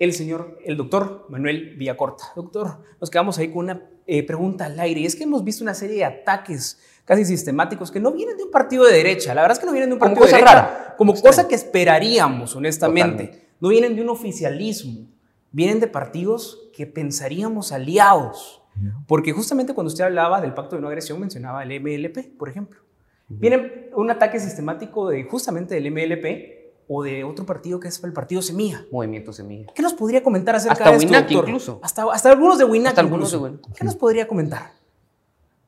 [0.00, 2.24] el señor, el doctor Manuel Villacorta.
[2.34, 3.80] Doctor, nos quedamos ahí con una
[4.12, 5.02] eh, pregunta al aire.
[5.02, 8.42] Y es que hemos visto una serie de ataques casi sistemáticos que no vienen de
[8.42, 9.32] un partido de derecha.
[9.34, 10.94] La verdad es que no vienen de un partido de derecha.
[10.98, 13.46] Como cosa que esperaríamos, honestamente.
[13.60, 15.06] No vienen de un oficialismo.
[15.52, 18.62] Vienen de partidos que pensaríamos aliados.
[19.06, 22.80] Porque justamente cuando usted hablaba del pacto de no agresión mencionaba el MLP, por ejemplo.
[23.28, 26.59] Viene un ataque sistemático de justamente del MLP
[26.92, 28.84] o de otro partido que es el partido Semilla.
[28.90, 29.72] Movimiento Semilla.
[29.72, 31.78] ¿Qué nos podría comentar acerca de esto, Winac incluso.
[31.84, 34.72] Hasta, hasta algunos de Winac hasta Algunos de ¿Qué nos podría comentar?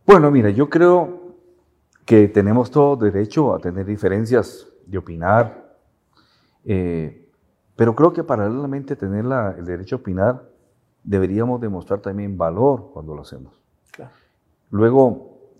[0.04, 1.36] Bueno, mira, yo creo
[2.04, 5.76] que tenemos todo derecho a tener diferencias de opinar,
[6.64, 7.30] eh,
[7.76, 10.50] pero creo que paralelamente tener la, el derecho a opinar
[11.04, 13.62] deberíamos demostrar también valor cuando lo hacemos.
[13.92, 14.10] Claro.
[14.70, 15.52] Luego,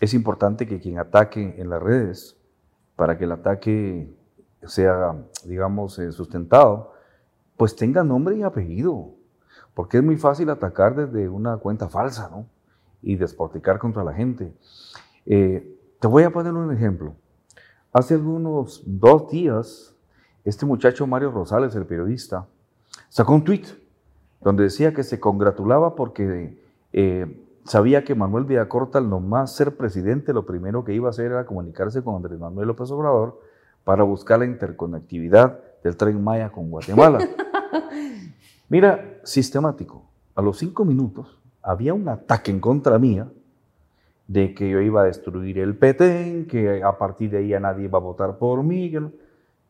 [0.00, 2.36] es importante que quien ataque en las redes,
[2.94, 4.17] para que el ataque
[4.68, 6.92] sea, digamos, eh, sustentado,
[7.56, 9.14] pues tenga nombre y apellido.
[9.74, 12.46] Porque es muy fácil atacar desde una cuenta falsa, ¿no?
[13.02, 14.52] Y despoticar contra la gente.
[15.26, 17.14] Eh, te voy a poner un ejemplo.
[17.92, 19.94] Hace algunos dos días,
[20.44, 22.46] este muchacho Mario Rosales, el periodista,
[23.08, 23.66] sacó un tweet
[24.40, 30.32] donde decía que se congratulaba porque eh, sabía que Manuel Villacorta, al nomás ser presidente,
[30.32, 33.40] lo primero que iba a hacer era comunicarse con Andrés Manuel López Obrador
[33.88, 37.20] para buscar la interconectividad del tren Maya con Guatemala.
[38.68, 40.04] Mira, sistemático.
[40.34, 43.30] A los cinco minutos había un ataque en contra mía
[44.26, 47.84] de que yo iba a destruir el PT, que a partir de ahí ya nadie
[47.84, 48.92] iba a votar por mí.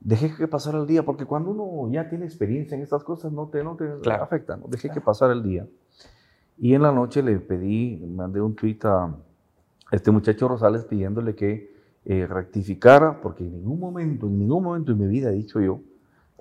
[0.00, 3.46] Dejé que pasara el día, porque cuando uno ya tiene experiencia en estas cosas no
[3.46, 4.56] te, no te afecta.
[4.56, 4.66] ¿no?
[4.66, 5.64] Dejé que pasara el día.
[6.56, 9.14] Y en la noche le pedí, mandé un tweet a
[9.92, 11.77] este muchacho Rosales pidiéndole que
[12.10, 15.80] eh, rectificara, porque en ningún momento, en ningún momento en mi vida he dicho yo,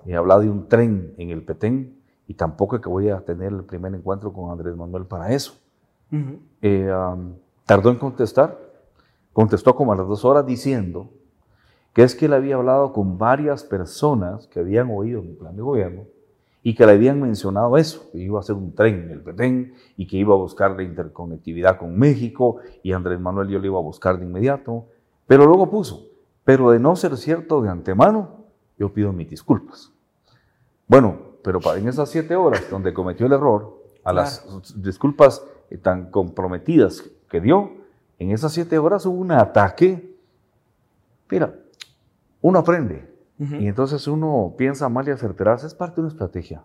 [0.06, 3.52] he hablado de un tren en el Petén y tampoco es que voy a tener
[3.52, 5.58] el primer encuentro con Andrés Manuel para eso.
[6.62, 6.90] Eh,
[7.66, 8.58] tardó en contestar,
[9.34, 11.10] contestó como a las dos horas diciendo
[11.92, 15.60] que es que él había hablado con varias personas que habían oído mi plan de
[15.60, 16.04] gobierno
[16.62, 19.74] y que le habían mencionado eso, que iba a hacer un tren en el Petén
[19.98, 23.78] y que iba a buscar la interconectividad con México y Andrés Manuel yo le iba
[23.78, 24.86] a buscar de inmediato.
[25.28, 26.08] Pero luego puso,
[26.42, 28.46] pero de no ser cierto de antemano,
[28.78, 29.92] yo pido mis disculpas.
[30.88, 34.44] Bueno, pero en esas siete horas donde cometió el error, a las
[34.82, 37.72] disculpas eh, tan comprometidas que dio,
[38.18, 40.16] en esas siete horas hubo un ataque.
[41.30, 41.54] Mira,
[42.40, 43.06] uno aprende.
[43.38, 46.64] Y entonces uno piensa mal y acertarás, es parte de una estrategia.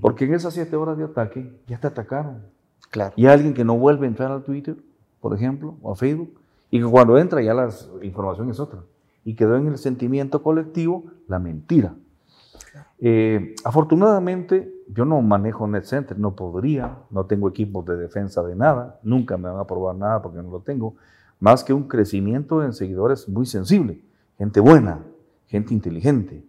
[0.00, 2.46] Porque en esas siete horas de ataque ya te atacaron.
[2.90, 3.12] Claro.
[3.16, 4.76] Y alguien que no vuelve a entrar al Twitter,
[5.20, 6.41] por ejemplo, o a Facebook,
[6.72, 7.68] y que cuando entra ya la
[8.00, 8.80] información es otra.
[9.24, 11.94] Y quedó en el sentimiento colectivo la mentira.
[12.98, 18.98] Eh, afortunadamente, yo no manejo NetCenter, no podría, no tengo equipos de defensa de nada,
[19.02, 20.96] nunca me van a probar nada porque no lo tengo,
[21.40, 24.00] más que un crecimiento en seguidores muy sensible,
[24.38, 25.04] gente buena,
[25.48, 26.42] gente inteligente.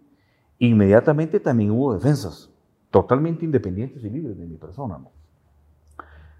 [0.58, 2.48] Inmediatamente también hubo defensas,
[2.90, 4.96] totalmente independientes y libres de mi persona.
[4.96, 5.10] ¿no?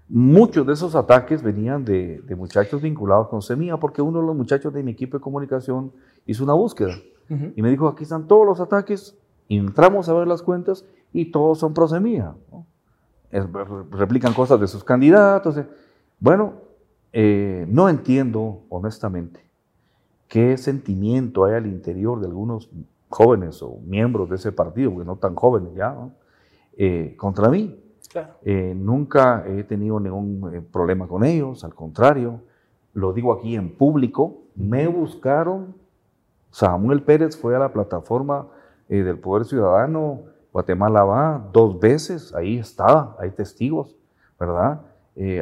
[0.07, 4.71] Muchos de esos ataques venían de, muchachos vinculados con Semilla, porque uno de los muchachos
[4.73, 5.91] de mi equipo de comunicación
[6.25, 6.95] hizo una búsqueda
[7.55, 9.17] y me dijo, aquí están todos los ataques,
[9.49, 12.35] entramos a ver las cuentas y todos son pro Semilla.
[13.91, 15.59] replican cosas de sus candidatos.
[16.19, 16.53] Bueno,
[17.11, 19.39] eh, no entiendo honestamente
[20.27, 22.69] qué sentimiento hay al interior de algunos
[23.09, 25.95] jóvenes o miembros de ese partido, porque no tan jóvenes ya,
[26.77, 27.79] eh, contra mí.
[28.43, 32.41] Eh, nunca he tenido ningún eh, problema con ellos, al contrario,
[32.93, 35.75] lo digo aquí en público, me buscaron,
[36.49, 38.47] Samuel Pérez fue a la plataforma
[38.87, 40.21] eh, del Poder Ciudadano,
[40.53, 43.95] Guatemala va dos veces, ahí estaba, hay testigos,
[44.39, 44.81] ¿verdad?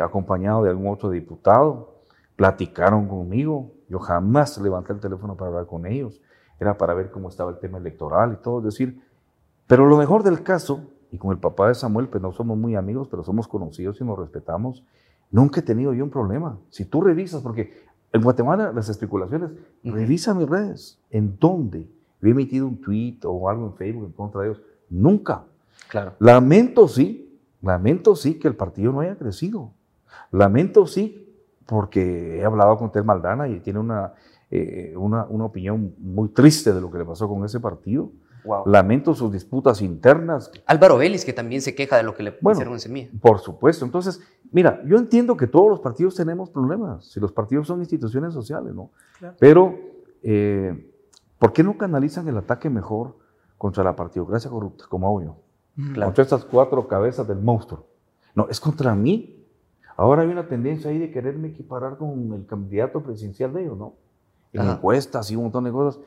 [0.03, 1.95] acompañado de algún otro diputado,
[2.35, 6.21] platicaron conmigo, yo jamás levanté el teléfono para hablar con ellos,
[6.59, 9.01] era para ver cómo estaba el tema electoral y todo, es decir,
[9.65, 12.73] pero lo mejor del caso y con el papá de Samuel, pues no somos muy
[12.73, 14.83] amigos, pero somos conocidos y nos respetamos.
[15.29, 16.57] Nunca he tenido yo un problema.
[16.71, 17.71] Si tú revisas, porque
[18.11, 19.51] en Guatemala las especulaciones,
[19.83, 20.99] revisa mis redes.
[21.11, 21.87] ¿En dónde?
[22.23, 24.63] he emitido un tweet o algo en Facebook en contra de ellos.
[24.89, 25.43] Nunca.
[25.87, 26.13] Claro.
[26.17, 29.71] Lamento sí, lamento sí que el partido no haya crecido.
[30.31, 31.31] Lamento sí,
[31.67, 34.13] porque he hablado con Ted Maldana y tiene una,
[34.49, 38.09] eh, una, una opinión muy triste de lo que le pasó con ese partido.
[38.65, 40.51] Lamento sus disputas internas.
[40.65, 43.09] Álvaro Vélez, que también se queja de lo que le hicieron en Semilla.
[43.21, 43.85] Por supuesto.
[43.85, 48.33] Entonces, mira, yo entiendo que todos los partidos tenemos problemas, si los partidos son instituciones
[48.33, 48.91] sociales, ¿no?
[49.39, 49.77] Pero,
[50.21, 50.93] eh,
[51.39, 53.17] ¿por qué no canalizan el ataque mejor
[53.57, 55.37] contra la partidocracia corrupta, como hago yo?
[56.03, 57.87] Contra estas cuatro cabezas del monstruo.
[58.35, 59.47] No, es contra mí.
[59.95, 63.95] Ahora hay una tendencia ahí de quererme equiparar con el candidato presidencial de ellos, ¿no?
[64.51, 65.99] En encuestas y un montón de cosas.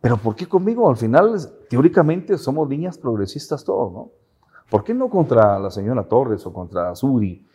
[0.00, 0.88] Pero ¿por qué conmigo?
[0.88, 4.10] Al final, teóricamente, somos líneas progresistas todos, ¿no?
[4.70, 7.46] ¿Por qué no contra la señora Torres o contra Suri?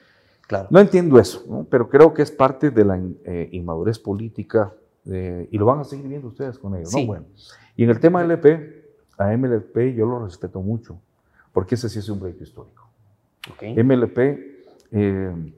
[0.48, 0.68] Claro.
[0.70, 1.66] No entiendo eso, ¿no?
[1.70, 4.74] pero creo que es parte de la eh, inmadurez política
[5.04, 7.06] y lo van a seguir viendo ustedes con ellos, ¿no?
[7.08, 7.26] Bueno,
[7.76, 8.82] y en el tema del LP,
[9.18, 11.02] a MLP yo lo respeto mucho,
[11.52, 12.88] porque ese sí es un proyecto histórico.
[13.54, 13.84] Okay.
[13.84, 14.18] MLP
[14.92, 15.54] eh,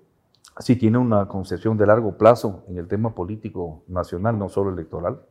[0.60, 5.22] sí tiene una concepción de largo plazo en el tema político nacional, no solo electoral.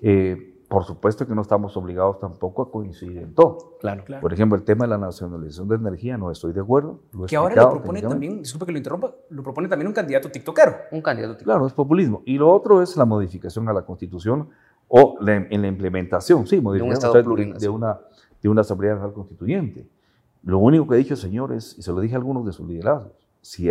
[0.00, 3.76] Eh, por supuesto que no estamos obligados tampoco a coincidir en todo.
[3.78, 4.22] Claro, claro.
[4.22, 7.00] Por ejemplo, el tema de la nacionalización de energía, no estoy de acuerdo.
[7.28, 10.74] que ahora lo propone también, disculpe que lo interrumpa, lo propone también un candidato tiktokero.
[10.90, 11.56] Un candidato tiktokero.
[11.56, 12.22] Claro, es populismo.
[12.24, 14.48] Y lo otro es la modificación a la Constitución
[14.88, 18.00] o en la implementación, sí, modificación de, de, una,
[18.40, 19.86] de una Asamblea Nacional Constituyente.
[20.42, 23.12] Lo único que he dicho, señores, y se lo dije a algunos de sus liderazgos,
[23.42, 23.68] si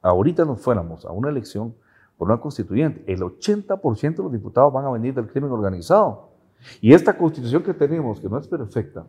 [0.00, 1.74] ahorita nos fuéramos a una elección
[2.16, 6.35] por una constituyente, el 80% de los diputados van a venir del crimen organizado
[6.80, 9.06] y esta constitución que tenemos, que no es perfecta,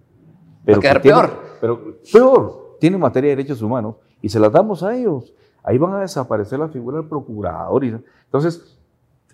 [0.65, 1.31] pero peor.
[1.61, 5.33] pero peor, tiene materia de derechos humanos y se las damos a ellos.
[5.63, 7.83] Ahí van a desaparecer la figura del procurador.
[7.83, 8.79] Y, entonces,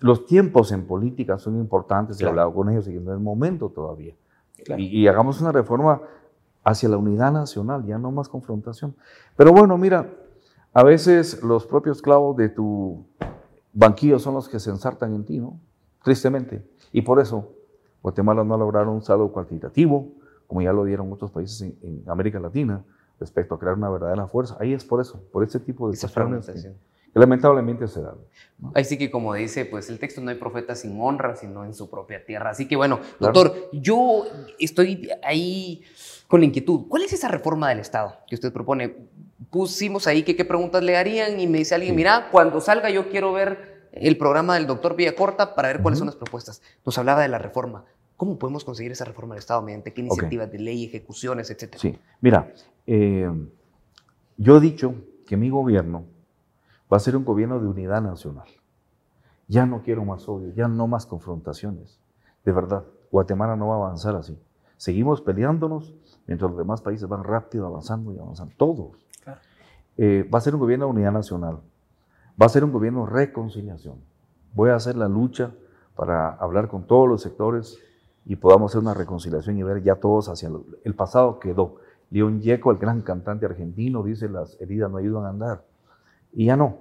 [0.00, 2.20] los tiempos en política son importantes.
[2.20, 4.14] He hablado con ellos y no es momento todavía.
[4.76, 6.00] Y, y, hagamos una reforma
[6.62, 8.94] hacia la unidad nacional, ya no más confrontación.
[9.36, 10.10] Pero bueno, mira,
[10.72, 13.04] a veces los propios clavos de tu
[13.72, 15.60] banquillo son los que se ensartan en ti, ¿no?
[16.02, 16.66] Tristemente.
[16.92, 17.52] Y por eso
[18.04, 20.12] Guatemala no lograron un saldo cuantitativo,
[20.46, 22.84] como ya lo dieron otros países en, América Latina,
[23.18, 24.58] respecto a crear una verdadera fuerza.
[24.60, 26.74] Ahí es por eso, por ese tipo de cuestiones que,
[27.18, 28.16] lamentablemente se dan.
[28.74, 31.72] Ahí sí que como dice, pues el texto no hay profeta sin honra, sino en
[31.72, 32.50] su propia tierra.
[32.50, 34.26] Así que bueno, doctor, yo
[34.58, 35.82] estoy ahí
[36.28, 36.86] con la inquietud.
[36.86, 38.96] ¿Cuál es esa reforma del Estado que usted propone?
[39.50, 43.08] Pusimos ahí que qué preguntas le harían y me dice alguien, mira, cuando salga yo
[43.08, 46.62] quiero ver el programa del doctor Villacorta para ver cuáles son las propuestas.
[46.84, 47.84] Nos hablaba de la reforma.
[48.16, 49.62] ¿Cómo podemos conseguir esa reforma del Estado?
[49.62, 51.80] ¿Mediante qué iniciativas de ley, ejecuciones, etcétera?
[51.80, 52.52] Sí, mira,
[52.86, 53.30] eh,
[54.36, 54.94] yo he dicho
[55.26, 56.04] que mi gobierno
[56.92, 58.46] va a ser un gobierno de unidad nacional.
[59.48, 61.98] Ya no quiero más odio, ya no más confrontaciones.
[62.44, 64.38] De verdad, Guatemala no va a avanzar así.
[64.76, 65.94] Seguimos peleándonos
[66.26, 68.54] mientras los demás países van rápido avanzando y avanzando.
[68.56, 68.96] Todos.
[69.96, 71.60] Eh, va a ser un gobierno de unidad nacional.
[72.40, 73.96] Va a ser un gobierno de reconciliación.
[74.54, 75.52] Voy a hacer la lucha
[75.94, 77.78] para hablar con todos los sectores
[78.24, 80.50] y podamos hacer una reconciliación y ver ya todos hacia
[80.84, 81.76] el pasado quedó.
[82.10, 85.64] León Yeco, el gran cantante argentino, dice las heridas no ayudan a andar.
[86.32, 86.78] Y ya no.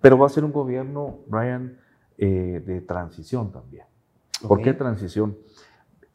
[0.00, 1.78] Pero va a ser un gobierno, Brian,
[2.18, 3.86] eh, de transición también.
[4.46, 5.36] ¿Por qué transición?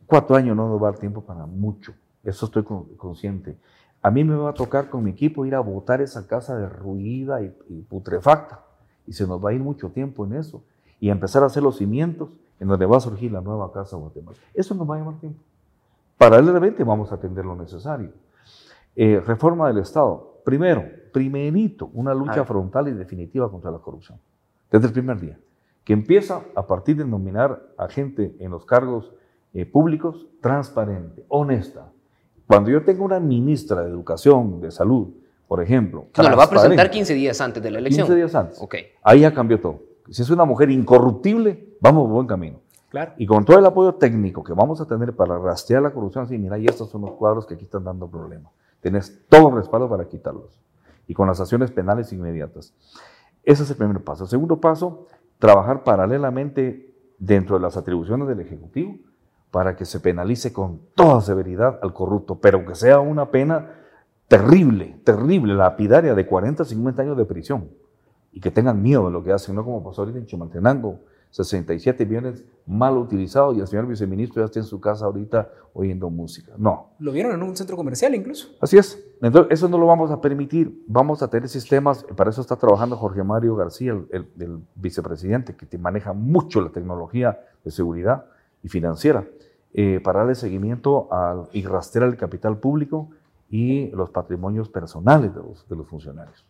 [0.05, 1.93] Cuatro años no nos va a dar tiempo para mucho.
[2.23, 3.57] Eso estoy consciente.
[4.07, 7.41] A mí me va a tocar con mi equipo ir a votar esa casa derruida
[7.41, 8.63] y, y putrefacta.
[9.05, 10.63] Y se nos va a ir mucho tiempo en eso.
[11.01, 12.29] Y empezar a hacer los cimientos
[12.61, 14.37] en donde va a surgir la nueva Casa Guatemala.
[14.53, 15.41] Eso nos va a llevar tiempo.
[16.17, 18.13] Paralelamente vamos a atender lo necesario.
[18.95, 20.39] Eh, reforma del Estado.
[20.45, 24.21] Primero, primerito, una lucha frontal y definitiva contra la corrupción.
[24.71, 25.37] Desde el primer día.
[25.83, 29.13] Que empieza a partir de nominar a gente en los cargos
[29.53, 31.91] eh, públicos transparente, honesta.
[32.47, 35.09] Cuando yo tengo una ministra de Educación, de Salud,
[35.47, 36.07] por ejemplo.
[36.17, 38.07] No, la va a presentar 15 días antes de la elección.
[38.07, 38.61] 15 días antes.
[38.61, 38.75] Ok.
[39.03, 39.81] Ahí ya cambió todo.
[40.09, 42.59] Si es una mujer incorruptible, vamos por buen camino.
[42.89, 43.11] Claro.
[43.17, 46.37] Y con todo el apoyo técnico que vamos a tener para rastrear la corrupción, así,
[46.37, 48.53] mira, y estos son los cuadros que aquí están dando problemas.
[48.79, 50.61] Tenés todo el respaldo para quitarlos
[51.05, 52.73] y con las acciones penales inmediatas.
[53.43, 54.23] Ese es el primer paso.
[54.23, 55.07] El segundo paso,
[55.37, 58.95] trabajar paralelamente dentro de las atribuciones del Ejecutivo
[59.51, 63.71] para que se penalice con toda severidad al corrupto, pero que sea una pena
[64.27, 67.69] terrible, terrible, lapidaria de 40, 50 años de prisión
[68.31, 70.99] y que tengan miedo de lo que hacen, no como pasó ahorita en Chimaltenango,
[71.31, 76.09] 67 millones mal utilizados y el señor viceministro ya está en su casa ahorita oyendo
[76.09, 76.53] música.
[76.57, 76.91] No.
[76.99, 78.49] Lo vieron en un centro comercial incluso.
[78.61, 79.03] Así es.
[79.21, 80.83] Entonces, eso no lo vamos a permitir.
[80.87, 86.13] Vamos a tener sistemas, para eso está trabajando Jorge Mario García, el, vicepresidente, que maneja
[86.13, 88.25] mucho la tecnología de seguridad
[88.67, 89.25] y financiera,
[89.73, 93.09] eh, para darle seguimiento al, y rastrear el capital público
[93.49, 96.45] y los patrimonios personales de los, de los funcionarios.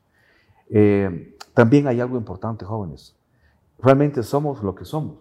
[0.70, 3.16] Eh, también hay algo importante, jóvenes.
[3.80, 5.18] Realmente somos lo que somos.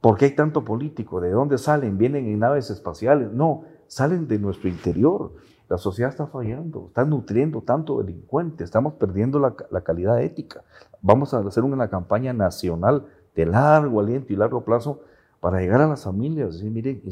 [0.00, 1.20] ¿Por qué hay tanto político?
[1.20, 1.98] ¿De dónde salen?
[1.98, 3.32] ¿Vienen en naves espaciales?
[3.32, 5.32] No, salen de nuestro interior.
[5.68, 10.62] La sociedad está fallando, está nutriendo tanto delincuente, estamos perdiendo la, la calidad ética.
[11.02, 15.02] Vamos a hacer una campaña nacional de largo aliento y largo plazo
[15.40, 16.54] para llegar a las familias.
[16.54, 17.02] Decir, miren,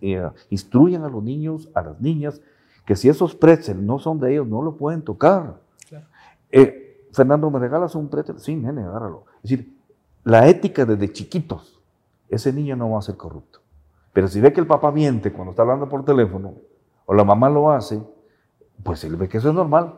[0.00, 2.40] eh, instruyan a los niños, a las niñas,
[2.84, 5.60] que si esos pretzels no son de ellos, no lo pueden tocar.
[6.50, 8.38] Eh, Fernando, ¿me regalas un pretzel?
[8.38, 9.24] Sí, nene, agárralo.
[9.42, 9.76] Es decir,
[10.24, 11.80] la ética desde chiquitos,
[12.28, 13.60] ese niño no va a ser corrupto.
[14.12, 16.54] Pero si ve que el papá miente cuando está hablando por teléfono,
[17.06, 18.02] o la mamá lo hace,
[18.82, 19.94] pues él ve que eso es normal.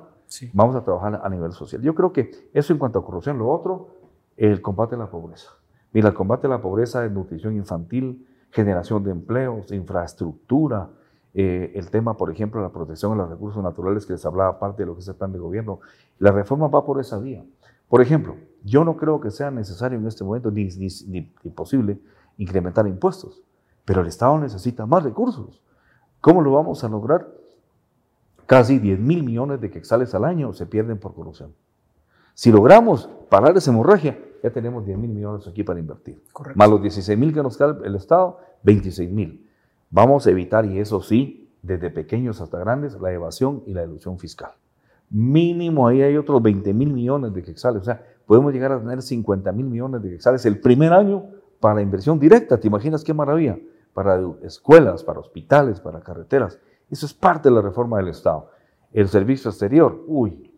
[0.52, 1.82] Vamos a trabajar a nivel social.
[1.82, 3.38] Yo creo que eso en cuanto a corrupción.
[3.38, 3.88] Lo otro,
[4.36, 5.50] el combate a la pobreza.
[5.92, 10.90] Mira, el combate a la pobreza es nutrición infantil, generación de empleos, infraestructura,
[11.34, 14.58] eh, el tema, por ejemplo, de la protección de los recursos naturales que les hablaba
[14.58, 15.80] parte de lo que es el plan de gobierno.
[16.18, 17.44] La reforma va por esa vía.
[17.88, 20.68] Por ejemplo, yo no creo que sea necesario en este momento ni,
[21.08, 21.98] ni, posible
[22.38, 23.42] incrementar impuestos,
[23.84, 25.62] pero el Estado necesita más recursos.
[26.20, 27.28] ¿Cómo lo vamos a lograr?
[28.46, 31.54] Casi 10 mil millones de quexales al año se pierden por corrupción.
[32.34, 36.22] Si logramos parar esa hemorragia, ya tenemos 10 mil millones aquí para invertir.
[36.54, 39.48] Más los 16 mil que nos da el Estado, 26 mil.
[39.90, 44.18] Vamos a evitar, y eso sí, desde pequeños hasta grandes, la evasión y la ilusión
[44.18, 44.52] fiscal.
[45.10, 47.82] Mínimo ahí hay otros 20 mil millones de quexales.
[47.82, 51.26] O sea, podemos llegar a tener 50 mil millones de quexales el primer año
[51.60, 52.58] para la inversión directa.
[52.58, 53.58] ¿Te imaginas qué maravilla?
[53.94, 56.58] Para escuelas, para hospitales, para carreteras.
[56.90, 58.50] Eso es parte de la reforma del Estado.
[58.92, 60.51] El servicio exterior, uy,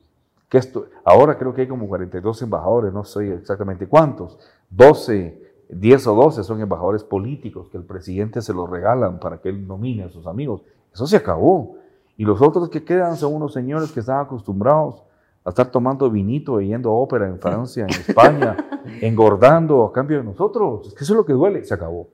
[0.49, 4.39] que esto, ahora creo que hay como 42 embajadores, no sé exactamente cuántos,
[4.71, 9.49] 12 10 o 12 son embajadores políticos que el presidente se los regalan para que
[9.49, 10.63] él nomine a sus amigos.
[10.93, 11.77] Eso se acabó.
[12.17, 15.03] Y los otros que quedan son unos señores que están acostumbrados
[15.45, 18.57] a estar tomando vinito y yendo a ópera en Francia, en España,
[19.01, 20.89] engordando a cambio de nosotros.
[20.89, 21.65] Es que eso es lo que duele.
[21.65, 22.09] Se acabó.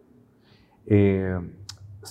[0.87, 1.39] Eh,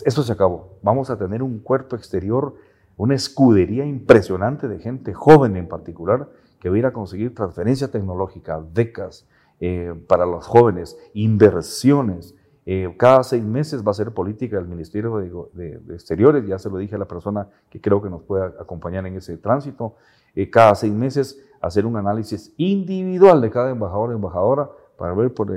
[0.05, 0.77] eso se acabó.
[0.83, 2.53] Vamos a tener un cuerpo exterior,
[2.99, 6.27] una escudería impresionante de gente joven en particular,
[6.59, 9.25] que va a ir a conseguir transferencia tecnológica, becas,
[9.61, 12.35] eh, para los jóvenes, inversiones.
[12.65, 15.15] Eh, cada seis meses va a ser política del Ministerio
[15.53, 19.07] de, Exteriores, ya se lo dije a la persona que creo que nos puede acompañar
[19.07, 19.95] en ese tránsito.
[20.35, 25.33] Eh, cada seis meses hacer un análisis individual de cada embajador o embajadora para ver
[25.33, 25.49] por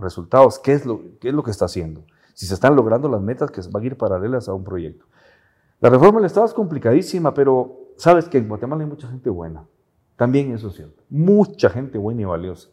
[0.00, 2.00] resultados qué es, lo, qué es lo que está haciendo,
[2.32, 5.04] si se están logrando las metas que van a ir paralelas a un proyecto.
[5.80, 9.64] La reforma del Estado es complicadísima, pero sabes que en Guatemala hay mucha gente buena.
[10.16, 11.04] También eso es cierto.
[11.08, 12.68] Mucha gente buena y valiosa.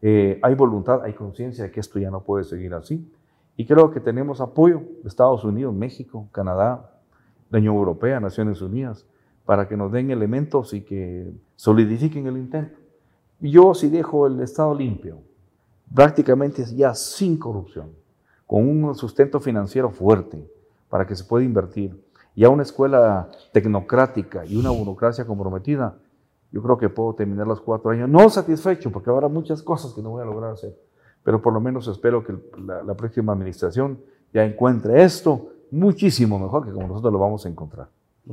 [0.00, 3.10] Eh, hay voluntad, hay conciencia de que esto ya no puede seguir así.
[3.56, 6.92] Y creo que tenemos apoyo de Estados Unidos, México, Canadá,
[7.50, 9.04] la Unión Europea, Naciones Unidas,
[9.44, 12.78] para que nos den elementos y que solidifiquen el intento.
[13.40, 15.18] Yo si dejo el Estado limpio,
[15.92, 17.90] prácticamente ya sin corrupción,
[18.46, 20.48] con un sustento financiero fuerte
[20.88, 22.03] para que se pueda invertir,
[22.34, 25.96] y a una escuela tecnocrática y una burocracia comprometida,
[26.50, 30.02] yo creo que puedo terminar los cuatro años, no satisfecho, porque habrá muchas cosas que
[30.02, 30.76] no voy a lograr hacer,
[31.22, 34.00] pero por lo menos espero que la, próxima administración
[34.32, 37.88] ya encuentre esto muchísimo mejor que como nosotros lo vamos a encontrar.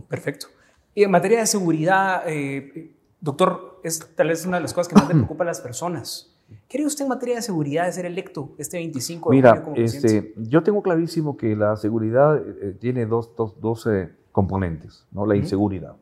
[0.08, 0.48] Perfecto.
[0.94, 4.96] Y en materia de seguridad, eh, doctor, es tal vez una de las cosas que
[4.96, 6.36] más le preocupa a las personas.
[6.68, 10.34] ¿Qué haría usted en materia de seguridad de ser electo este 25 de Mira, este,
[10.38, 13.88] yo tengo clarísimo que la seguridad eh, eh, tiene dos, dos,
[14.32, 15.26] componentes, ¿no?
[15.26, 15.96] la inseguridad,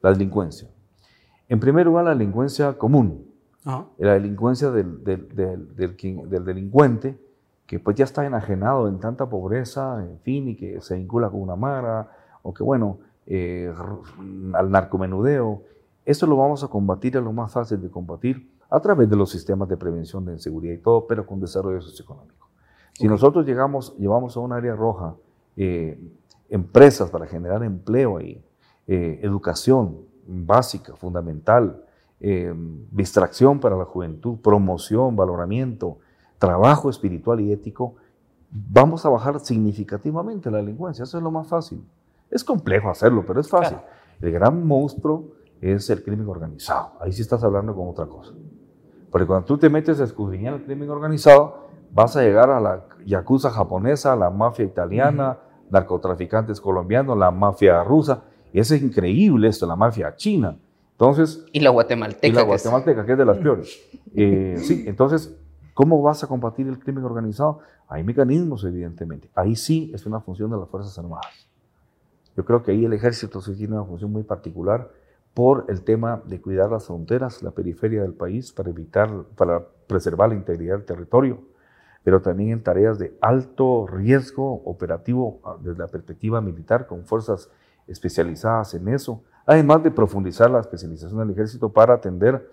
[0.00, 0.68] la delincuencia.
[1.48, 3.26] En primer lugar, la delincuencia común,
[3.64, 5.02] la delincuencia del,
[6.44, 7.18] delincuente
[7.66, 11.40] que pues ya está enajenado en tanta pobreza, en fin, y que se vincula con
[11.40, 12.10] una mara,
[12.42, 13.72] o que bueno, eh,
[14.52, 15.62] al narcomenudeo.
[16.04, 19.30] Esto lo vamos a combatir, es lo más fácil de combatir a través de los
[19.30, 22.48] sistemas de prevención de inseguridad y todo, pero con desarrollo socioeconómico.
[22.94, 25.14] Si nosotros llegamos, llevamos a un área roja
[25.56, 25.98] eh,
[26.48, 28.42] empresas para generar empleo ahí,
[28.86, 31.84] eh, educación básica, fundamental,
[32.20, 32.54] eh,
[32.90, 35.98] distracción para la juventud, promoción, valoramiento,
[36.38, 37.96] trabajo espiritual y ético,
[38.50, 41.04] vamos a bajar significativamente la delincuencia.
[41.04, 41.84] Eso es lo más fácil.
[42.30, 43.78] Es complejo hacerlo, pero es fácil.
[44.20, 45.24] El gran monstruo
[45.62, 46.92] es el crimen organizado.
[47.00, 48.32] Ahí sí estás hablando con otra cosa.
[49.10, 52.84] Porque cuando tú te metes a escudriñar el crimen organizado, vas a llegar a la
[53.06, 55.38] yakuza japonesa, la mafia italiana,
[55.70, 58.24] narcotraficantes colombianos, la mafia rusa.
[58.52, 60.58] Y es increíble esto, la mafia china.
[60.92, 62.26] Entonces, y la guatemalteca.
[62.26, 63.80] Y la guatemalteca, que es de las peores.
[64.14, 65.36] Eh, sí, entonces,
[65.74, 67.60] ¿cómo vas a combatir el crimen organizado?
[67.88, 69.30] Hay mecanismos, evidentemente.
[69.34, 71.48] Ahí sí es una función de las Fuerzas Armadas.
[72.36, 74.90] Yo creo que ahí el ejército sí tiene una función muy particular
[75.34, 80.28] por el tema de cuidar las fronteras, la periferia del país, para evitar, para preservar
[80.28, 81.40] la integridad del territorio,
[82.04, 87.50] pero también en tareas de alto riesgo operativo ah, desde la perspectiva militar, con fuerzas
[87.86, 92.48] especializadas en eso, además de profundizar la especialización del ejército para atender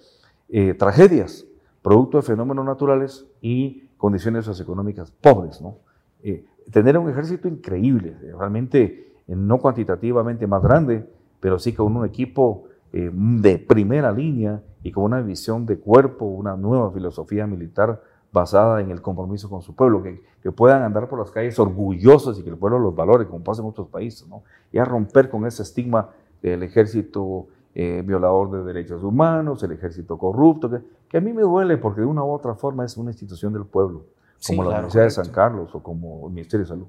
[0.48, 1.46] eh, tragedias,
[1.82, 5.62] producto de fenómenos naturales y condiciones socioeconómicas pobres.
[5.62, 5.78] ¿no?
[6.24, 11.08] Eh, tener un ejército increíble, realmente no cuantitativamente más grande,
[11.40, 16.26] pero sí con un equipo eh, de primera línea y con una visión de cuerpo,
[16.26, 21.08] una nueva filosofía militar basada en el compromiso con su pueblo, que, que, puedan andar
[21.08, 24.28] por las calles orgullosos y que el pueblo los valore, como pasa en otros países,
[24.28, 24.44] ¿no?
[24.72, 26.10] y a romper con ese estigma
[26.42, 31.42] del ejército eh, violador de derechos humanos, el ejército corrupto, que, que, a mí me
[31.42, 34.06] duele porque de una u otra forma es una institución del pueblo,
[34.46, 36.88] como la Universidad de San Carlos o como el Ministerio de Salud.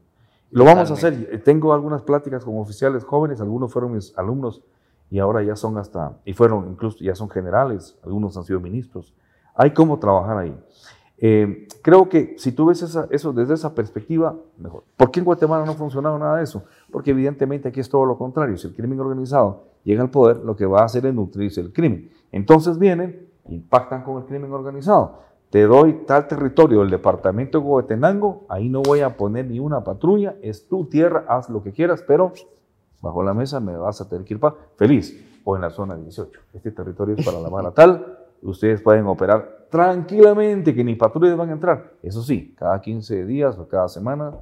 [0.53, 1.43] Lo vamos a hacer.
[1.45, 4.63] Tengo algunas pláticas con oficiales jóvenes, algunos fueron mis alumnos
[5.11, 9.13] y ahora ya son hasta, y fueron incluso, ya son generales, algunos han sido ministros.
[9.55, 10.57] Hay cómo trabajar ahí.
[11.23, 14.85] Eh, creo que si tú ves eso desde esa perspectiva, mejor.
[14.97, 16.65] ¿Por qué en Guatemala no ha funcionado nada de eso?
[16.91, 18.57] Porque evidentemente aquí es todo lo contrario.
[18.57, 21.73] Si el crimen organizado llega al poder, lo que va a hacer es nutrirse el
[21.73, 22.11] crimen.
[22.33, 25.19] Entonces vienen, impactan con el crimen organizado.
[25.51, 29.83] Te doy tal territorio del departamento de Huehuetenango, ahí no voy a poner ni una
[29.83, 32.33] patrulla, es tu tierra, haz lo que quieras, pero
[33.01, 35.97] bajo la mesa me vas a tener que ir para feliz o en la zona
[35.97, 36.41] 18.
[36.55, 41.51] Este territorio es para la mala tal, ustedes pueden operar tranquilamente, que ni patrullas van
[41.51, 41.93] a entrar.
[42.03, 44.35] Eso sí, cada 15 días o cada semana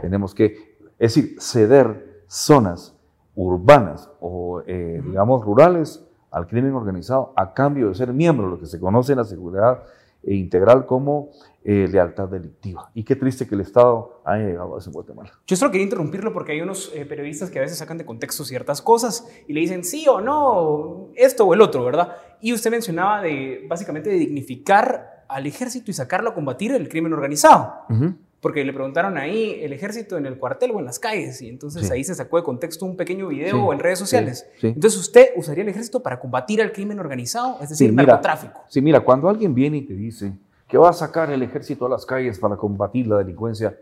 [0.00, 2.96] tenemos que, es decir, ceder zonas
[3.34, 8.66] urbanas o, eh, digamos, rurales al crimen organizado a cambio de ser miembro, lo que
[8.66, 9.82] se conoce en la seguridad
[10.22, 11.30] e integral como
[11.64, 12.90] eh, lealtad delictiva.
[12.94, 15.30] Y qué triste que el Estado haya llegado a eso en Guatemala.
[15.46, 18.44] Yo solo quería interrumpirlo porque hay unos eh, periodistas que a veces sacan de contexto
[18.44, 22.16] ciertas cosas y le dicen sí o no, esto o el otro, ¿verdad?
[22.40, 27.12] Y usted mencionaba de básicamente de dignificar al ejército y sacarlo a combatir el crimen
[27.12, 27.72] organizado.
[28.42, 31.88] Porque le preguntaron ahí el ejército en el cuartel o en las calles, y entonces
[31.92, 34.48] ahí se sacó de contexto un pequeño video en redes sociales.
[34.60, 37.58] entonces, ¿usted usaría el ejército para combatir al crimen organizado?
[37.60, 38.62] Es decir, narcotráfico.
[38.66, 40.32] Sí, mira, cuando alguien viene y te dice
[40.66, 43.78] que va a sacar el ejército a las calles para combatir la delincuencia,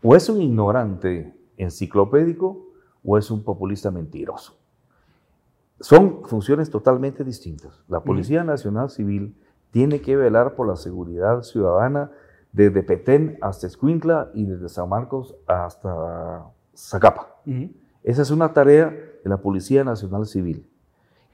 [0.00, 2.68] o es un ignorante enciclopédico
[3.04, 4.56] o es un populista mentiroso.
[5.80, 7.82] Son funciones totalmente distintas.
[7.88, 9.34] La Policía Nacional Civil
[9.72, 12.12] tiene que velar por la seguridad ciudadana
[12.52, 17.36] desde Petén hasta Escuintla y desde San Marcos hasta Zacapa.
[18.02, 20.68] Esa es una tarea de la Policía Nacional Civil,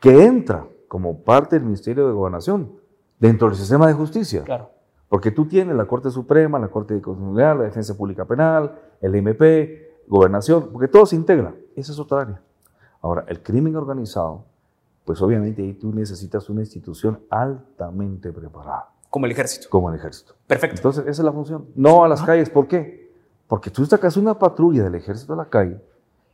[0.01, 2.73] que entra como parte del Ministerio de Gobernación
[3.19, 4.43] dentro del sistema de justicia.
[4.45, 4.71] Claro.
[5.09, 9.15] Porque tú tienes la Corte Suprema, la Corte de Constitucionalidad, la Defensa Pública Penal, el
[9.15, 11.55] MP, Gobernación, porque todo se integra.
[11.77, 12.43] Esa es otra área.
[13.01, 14.45] Ahora, el crimen organizado,
[15.05, 18.94] pues obviamente ahí tú necesitas una institución altamente preparada.
[19.15, 19.69] Como el ejército.
[19.71, 20.35] Como el ejército.
[20.45, 20.79] Perfecto.
[20.79, 21.67] Entonces, esa es la función.
[21.77, 22.51] No a las calles.
[22.51, 23.15] ¿Por qué?
[23.47, 25.81] Porque tú sacas una patrulla del ejército a la calle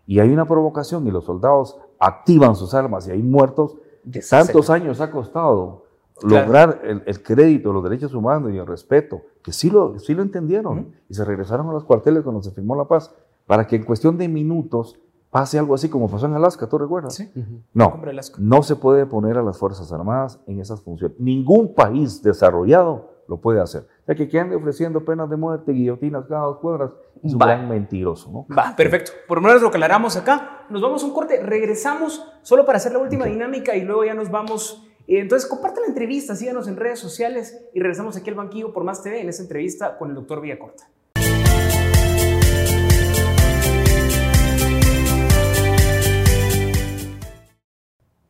[0.07, 3.77] y hay una provocación y los soldados activan sus armas y hay muertos.
[4.03, 5.85] De tantos años ha costado
[6.23, 10.95] lograr el, crédito, los derechos humanos y el respeto, que sí lo, sí lo entendieron
[11.07, 13.15] y se regresaron a los cuarteles cuando se firmó la paz,
[13.47, 14.99] para que en cuestión de minutos
[15.31, 17.15] pase algo así como pasó en Alaska, ¿tú recuerdas?
[17.15, 17.31] Sí.
[17.73, 18.01] No,
[18.39, 21.19] no se puede poner a las Fuerzas Armadas en esas funciones.
[21.19, 23.83] Ningún país desarrollado lo puede hacer.
[23.83, 26.91] O sea, que quieran ofreciendo penas de muerte, guillotinas cada dos cuadras,
[27.23, 28.47] es un gran mentiroso, ¿no?
[28.55, 29.13] Va, perfecto.
[29.29, 30.67] Por lo menos lo que aclaramos acá.
[30.69, 34.15] Nos vamos a un corte, regresamos solo para hacer la última dinámica y luego ya
[34.15, 34.85] nos vamos.
[35.07, 39.03] Entonces, comparte la entrevista, síganos en redes sociales y regresamos aquí al banquillo por Más
[39.03, 40.89] TV en esta entrevista con el doctor Villacorta.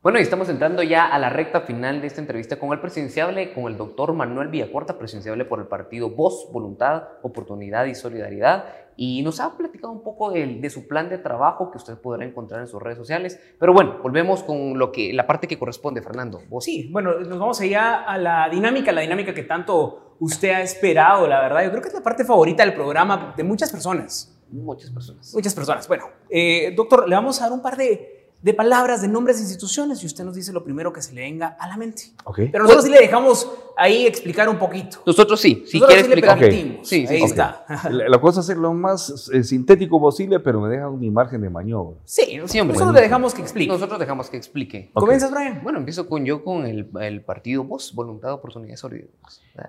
[0.03, 3.53] Bueno, y estamos entrando ya a la recta final de esta entrevista con el presidenciable,
[3.53, 8.65] con el doctor Manuel Villacorta, presidenciable por el partido Voz, Voluntad, Oportunidad y Solidaridad.
[8.97, 12.63] Y nos ha platicado un poco de, su plan de trabajo que usted podrá encontrar
[12.63, 13.39] en sus redes sociales.
[13.59, 16.41] Pero bueno, volvemos con lo que, la parte que corresponde, Fernando.
[16.61, 21.29] Sí, bueno, nos vamos allá a la dinámica, la dinámica que tanto usted ha esperado,
[21.29, 21.63] la verdad.
[21.65, 24.35] Yo creo que es la parte favorita del programa de muchas personas.
[24.51, 25.35] Muchas personas.
[25.35, 25.87] Muchas personas.
[25.87, 29.43] Bueno, eh, doctor, le vamos a dar un par de de palabras, de nombres de
[29.43, 32.13] instituciones y usted nos dice lo primero que se le venga a la mente.
[32.25, 32.49] Okay.
[32.49, 34.99] Pero nosotros sí le dejamos ahí explicar un poquito.
[35.05, 36.39] Nosotros sí, si quiere explicar.
[36.83, 37.65] Sí, ahí está.
[37.91, 41.51] La, cosa es ser lo más eh, sintético posible, pero me deja mi margen de
[41.51, 41.99] maniobra.
[42.05, 43.71] Sí, nosotros le dejamos que explique.
[43.71, 44.91] Nosotros dejamos que explique.
[44.95, 45.61] ¿Comienzas, Brian?
[45.63, 49.11] Bueno, empiezo con yo con el, partido Voz, Voluntad, Oportunidad, Solidaridad.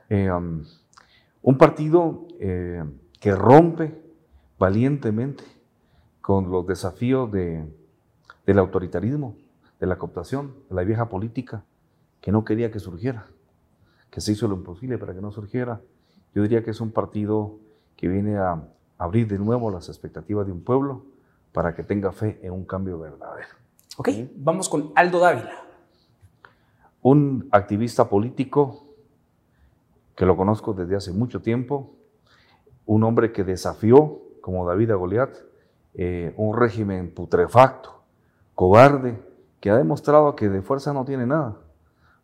[0.10, 0.64] Eh, um,
[1.42, 2.84] un partido eh,
[3.20, 4.00] que rompe
[4.58, 5.44] valientemente
[6.22, 7.66] con los desafíos de
[8.46, 9.36] del autoritarismo,
[9.80, 11.64] de la cooptación, de la vieja política,
[12.22, 13.28] que no quería que surgiera,
[14.10, 15.82] que se hizo lo imposible para que no surgiera.
[16.34, 17.58] Yo diría que es un partido
[17.96, 18.64] que viene a
[18.98, 21.06] abrir de nuevo las expectativas de un pueblo
[21.52, 23.50] para que tenga fe en un cambio verdadero.
[23.98, 25.54] Ok, vamos con Aldo Dávila.
[27.02, 28.88] Un activista político
[30.16, 31.96] que lo conozco desde hace mucho tiempo,
[32.86, 35.36] un hombre que desafió, como David a Goliat,
[35.94, 38.01] eh, un régimen putrefacto,
[38.56, 39.20] cobarde,
[39.60, 41.58] que ha demostrado que de fuerza no tiene nada,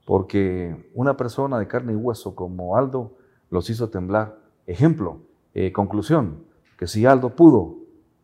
[0.06, 3.18] porque una persona de carne y hueso como Aldo
[3.50, 4.38] los hizo temblar.
[4.66, 5.22] Ejemplo,
[5.54, 6.44] eh, conclusión,
[6.78, 7.78] que si Aldo pudo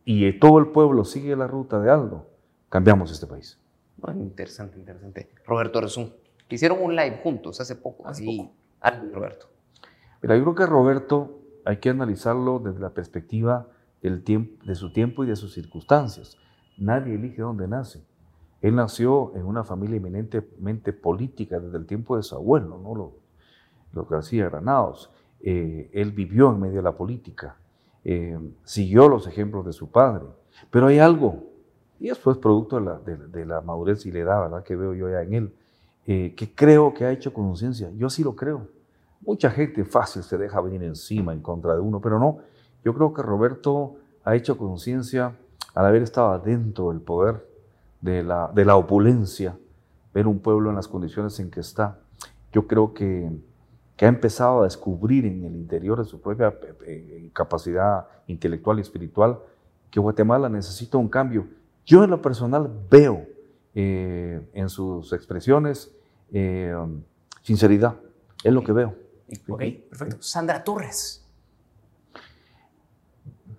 [0.04, 2.26] y todo el pueblo sigue la ruta de Aldo,
[2.68, 3.58] cambiamos este país.
[3.96, 5.30] Bueno, interesante, interesante.
[5.46, 6.12] Roberto Resún,
[6.48, 8.06] hicieron un live juntos hace poco.
[8.06, 8.50] Así,
[8.80, 9.46] Aldo Roberto.
[10.22, 13.68] Mira, yo creo que Roberto hay que analizarlo desde la perspectiva
[14.02, 16.36] del tiempo, de su tiempo y de sus circunstancias.
[16.78, 18.04] Nadie elige dónde nace.
[18.60, 22.94] Él nació en una familia eminentemente política desde el tiempo de su abuelo, ¿no?
[22.94, 23.12] Lo,
[23.92, 25.10] lo García Granados.
[25.40, 27.56] Eh, él vivió en medio de la política,
[28.02, 30.24] eh, siguió los ejemplos de su padre.
[30.70, 31.44] Pero hay algo,
[32.00, 34.62] y eso es producto de la, de, la madurez y la edad ¿verdad?
[34.62, 35.54] que veo yo ya en él,
[36.06, 37.90] eh, que creo que ha hecho conciencia.
[37.96, 38.68] Yo sí lo creo.
[39.20, 42.38] Mucha gente fácil se deja venir encima en contra de uno, pero no.
[42.82, 45.36] Yo creo que Roberto ha hecho conciencia
[45.74, 47.46] al haber estado dentro del poder
[48.00, 49.56] de la, de la opulencia,
[50.12, 51.98] ver un pueblo en las condiciones en que está,
[52.52, 53.30] yo creo que,
[53.96, 56.54] que ha empezado a descubrir en el interior de su propia
[56.86, 59.38] eh, capacidad intelectual y espiritual
[59.90, 61.46] que Guatemala necesita un cambio.
[61.84, 63.26] Yo en lo personal veo
[63.74, 65.92] eh, en sus expresiones
[66.32, 66.74] eh,
[67.42, 67.96] sinceridad,
[68.42, 68.94] es lo que veo.
[69.48, 70.16] Ok, perfecto.
[70.20, 71.23] Sandra Torres.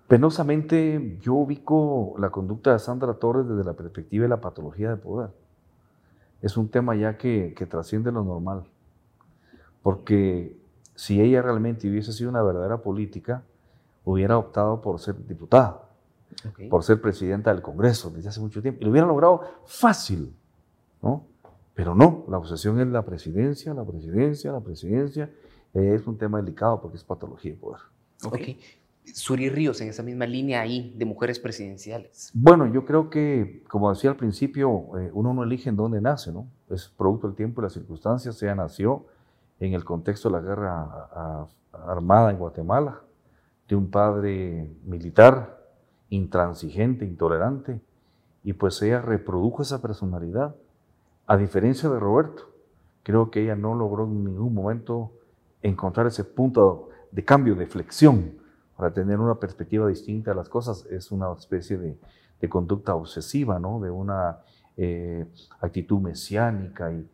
[0.08, 4.96] Penosamente, yo ubico la conducta de Sandra Torres desde la perspectiva de la patología de
[4.96, 5.30] poder.
[6.42, 8.64] Es un tema ya que, trasciende lo normal.
[9.82, 10.56] Porque
[10.94, 13.42] si ella realmente hubiese sido una verdadera política,
[14.04, 15.82] hubiera optado por ser diputada,
[16.70, 18.80] por ser presidenta del Congreso desde hace mucho tiempo.
[18.80, 20.32] Y lo hubiera logrado fácil,
[21.02, 21.24] ¿no?
[21.74, 25.30] Pero no, la obsesión es la presidencia, la presidencia, la presidencia.
[25.74, 27.80] es un tema delicado porque es patología de poder.
[28.24, 28.58] Okay.
[29.14, 32.30] Suri Ríos en esa misma línea ahí de mujeres presidenciales?
[32.34, 36.32] Bueno, yo creo que, como decía al principio, eh, uno no elige en dónde nace,
[36.32, 36.48] ¿no?
[36.68, 38.42] Es producto del tiempo y las circunstancias.
[38.42, 39.06] Ella nació
[39.60, 43.00] en el contexto de la guerra armada en Guatemala,
[43.68, 45.64] de un padre militar,
[46.10, 47.80] intransigente, intolerante,
[48.44, 50.54] y pues ella reprodujo esa personalidad.
[51.26, 52.50] A diferencia de Roberto,
[53.02, 55.12] creo que ella no logró en ningún momento
[55.62, 58.45] encontrar ese punto de cambio, de flexión
[58.76, 60.86] para tener una perspectiva distinta de las cosas.
[60.90, 61.98] Es una especie de,
[62.48, 63.80] conducta obsesiva, ¿no?
[63.80, 64.38] de una
[64.76, 65.26] eh,
[65.60, 67.08] actitud mesiánica y,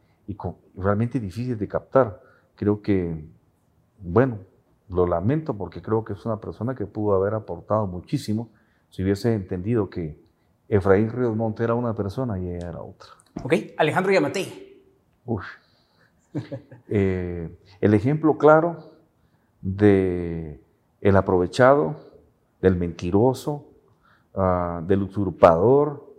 [0.76, 2.20] realmente difícil de captar.
[2.54, 3.24] Creo que,
[3.98, 4.38] bueno,
[4.88, 8.48] lo lamento porque creo que es una persona que pudo haber aportado muchísimo
[8.90, 10.18] si hubiese entendido que
[10.68, 13.08] Efraín Ríos Monte era una persona y ella era otra.
[13.42, 14.82] Ok, Alejandro Yamatei.
[15.26, 15.44] Uf.
[16.88, 17.48] Eh,
[17.80, 18.92] el ejemplo claro
[19.60, 20.61] de
[21.02, 21.96] el aprovechado,
[22.62, 23.66] del mentiroso,
[24.34, 26.10] ah, del usurpador,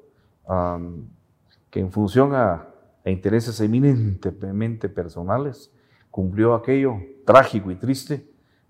[1.69, 2.67] que en función a,
[3.05, 5.71] intereses eminentemente personales
[6.11, 8.25] cumplió aquello trágico y triste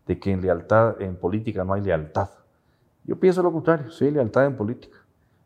[0.08, 2.30] de que en lealtad, en política no hay lealtad.
[3.04, 4.98] Yo pienso lo contrario, sí hay lealtad en política,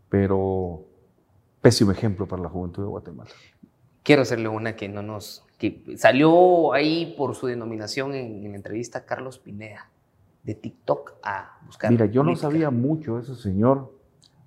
[0.09, 0.85] pero
[1.61, 3.31] pésimo ejemplo para la juventud de Guatemala.
[4.03, 8.57] Quiero hacerle una que no nos, que salió ahí por su denominación en, en la
[8.57, 9.89] entrevista Carlos Pineda
[10.47, 11.91] de TikTok a buscar.
[11.91, 13.93] Mira, yo no sabía mucho de ese señor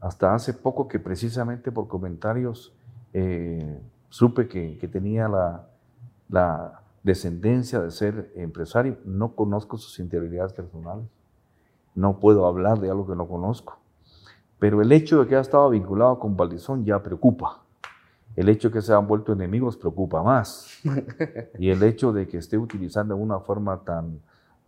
[0.01, 2.75] hasta hace poco que precisamente por comentarios
[3.13, 5.69] eh, supe que, que tenía la,
[6.31, 11.07] la descendencia de ser empresario, no conozco sus interioridades personales,
[11.95, 13.79] no puedo hablar de algo que no conozco,
[14.59, 17.63] pero el hecho de que haya estado vinculado con Valdizón ya preocupa.
[18.37, 20.69] El hecho de que se han vuelto enemigos preocupa más.
[21.59, 24.21] Y el hecho de que esté utilizando de una forma tan,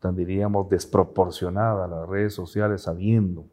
[0.03, 3.45] tan diríamos, desproporcionada las redes sociales, sabiendo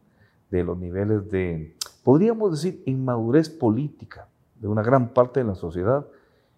[0.50, 4.26] de los niveles de, podríamos decir, inmadurez política
[4.56, 6.04] de una gran parte de la sociedad,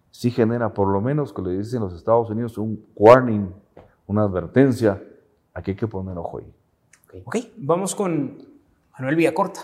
[0.09, 3.53] sí genera, por lo menos, que le dicen los Estados Unidos, un warning,
[4.07, 4.99] una advertencia,
[5.53, 7.21] aquí hay que poner ojo ahí.
[7.23, 8.35] Ok, vamos con
[8.93, 9.59] Manuel Villacorta.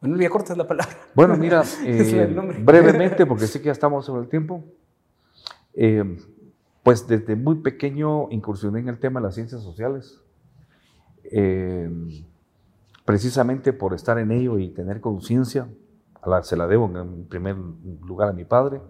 [0.00, 0.96] Manuel Villacorta es la palabra.
[1.14, 4.64] Bueno, mira, eh, brevemente, porque sé que ya estamos sobre el tiempo,
[5.74, 6.02] eh,
[6.86, 10.22] pues desde muy pequeño incursioné en el tema de las ciencias sociales.
[11.24, 11.90] Eh,
[13.04, 15.68] precisamente por estar en ello y tener conciencia,
[16.42, 18.80] se la debo en primer lugar a mi padre,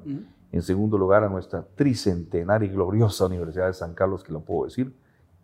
[0.53, 4.67] en segundo lugar a nuestra tricentenaria y gloriosa Universidad de San Carlos, que lo puedo
[4.67, 4.95] decir,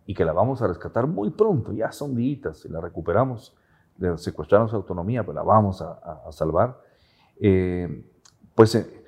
[0.04, 3.56] y que la vamos a rescatar muy pronto, ya son días, si la recuperamos,
[3.98, 6.78] su autonomía, pues la vamos a, salvar.
[7.40, 8.04] Eh,
[8.54, 9.01] pues eh,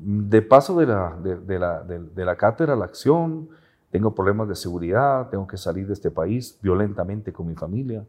[0.00, 3.48] de paso de la, de, la, de la cátedra a la acción,
[3.90, 8.04] tengo problemas de seguridad, tengo que salir de este país violentamente con mi familia.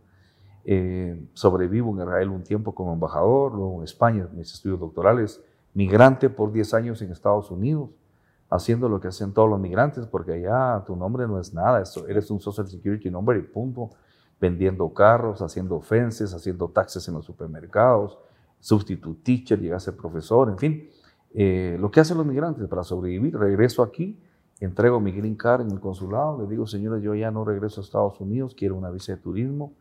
[0.66, 5.42] Eh, sobrevivo en Israel un tiempo como embajador, luego en España, mis estudios doctorales,
[5.74, 7.90] migrante por 10 años en Estados Unidos,
[8.50, 12.30] haciendo lo que hacen todos los migrantes, porque allá tu nombre no es nada, eres
[12.30, 13.92] un Social Security number y punto,
[14.40, 18.18] vendiendo carros, haciendo ofenses, haciendo taxes en los supermercados,
[18.60, 20.90] substitute teacher, llega a ser profesor, en fin,
[21.34, 23.38] eh, lo que hacen los migrantes para sobrevivir.
[23.38, 24.18] Regreso aquí,
[24.60, 27.84] entrego mi green card en el consulado, le digo, señora, yo ya no regreso a
[27.84, 29.74] Estados Unidos, quiero una visa de turismo.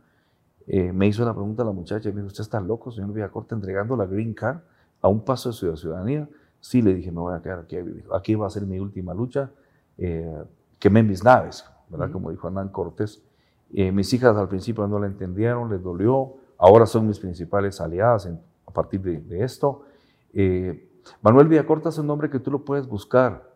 [0.66, 3.96] Eh, me hizo la pregunta la muchacha, me dijo, ¿usted está loco, señor Villacorte, entregando
[3.96, 4.58] la green card
[5.00, 6.28] a un paso de ciudadanía?
[6.60, 8.04] Sí, le dije, me voy a quedar aquí a vivir.
[8.12, 9.50] Aquí va a ser mi última lucha.
[9.96, 10.42] Eh,
[10.78, 12.10] quemé mis naves, ¿verdad?
[12.10, 13.22] Como dijo Hernán Cortés.
[13.72, 16.34] Eh, mis hijas al principio no la entendieron, les dolió.
[16.58, 18.28] Ahora son mis principales aliadas
[18.66, 19.84] a partir de, esto.
[21.22, 23.54] Manuel Villacorta es un nombre que tú lo puedes buscar.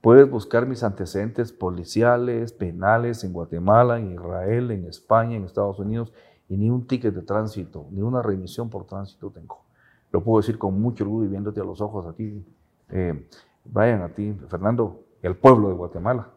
[0.00, 6.12] Puedes buscar mis antecedentes policiales, penales en Guatemala, en Israel, en España, en Estados Unidos,
[6.48, 9.62] y ni un ticket de tránsito, ni una remisión por tránsito tengo.
[10.10, 12.44] Lo puedo decir con mucho orgullo y viéndote a los ojos a ti,
[12.88, 13.28] eh,
[13.64, 16.30] Brian, a ti, Fernando, el pueblo de Guatemala.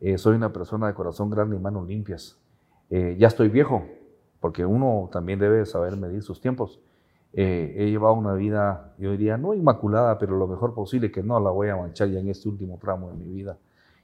[0.00, 2.40] Eh, soy una persona de corazón grande y manos limpias.
[2.88, 3.84] Eh, ya estoy viejo,
[4.40, 6.80] porque uno también debe saber medir sus tiempos.
[7.34, 11.40] Eh, he llevado una vida, yo diría, no inmaculada, pero lo mejor posible, que no
[11.40, 13.56] la voy a manchar ya en este último tramo de mi vida.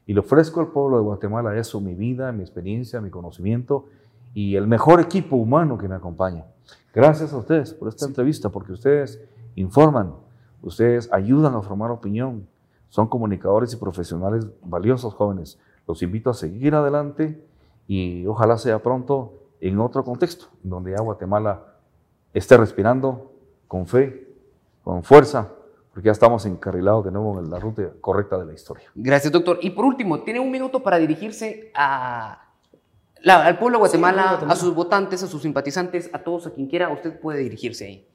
[0.07, 3.87] Y le ofrezco al pueblo de Guatemala eso, mi vida, mi experiencia, mi conocimiento
[4.33, 6.47] y el mejor equipo humano que me acompaña.
[6.95, 9.22] Gracias a ustedes por esta entrevista, porque ustedes
[9.55, 10.14] informan,
[10.62, 12.47] ustedes ayudan a formar opinión,
[12.89, 15.59] son comunicadores y profesionales valiosos jóvenes.
[15.87, 17.45] Los invito a seguir adelante
[17.87, 21.78] y ojalá sea pronto en otro contexto, donde ya Guatemala
[22.33, 23.33] esté respirando
[23.66, 24.29] con fe,
[24.83, 25.53] con fuerza,
[25.93, 28.89] porque ya estamos encarrilados de nuevo en la ruta correcta de la historia.
[28.95, 29.59] Gracias, doctor.
[29.62, 32.49] Y por último, tiene un minuto para dirigirse a,
[33.24, 36.89] al pueblo de Guatemala, a sus votantes, a sus simpatizantes, a todos, a quien quiera,
[36.91, 38.09] usted puede dirigirse ahí.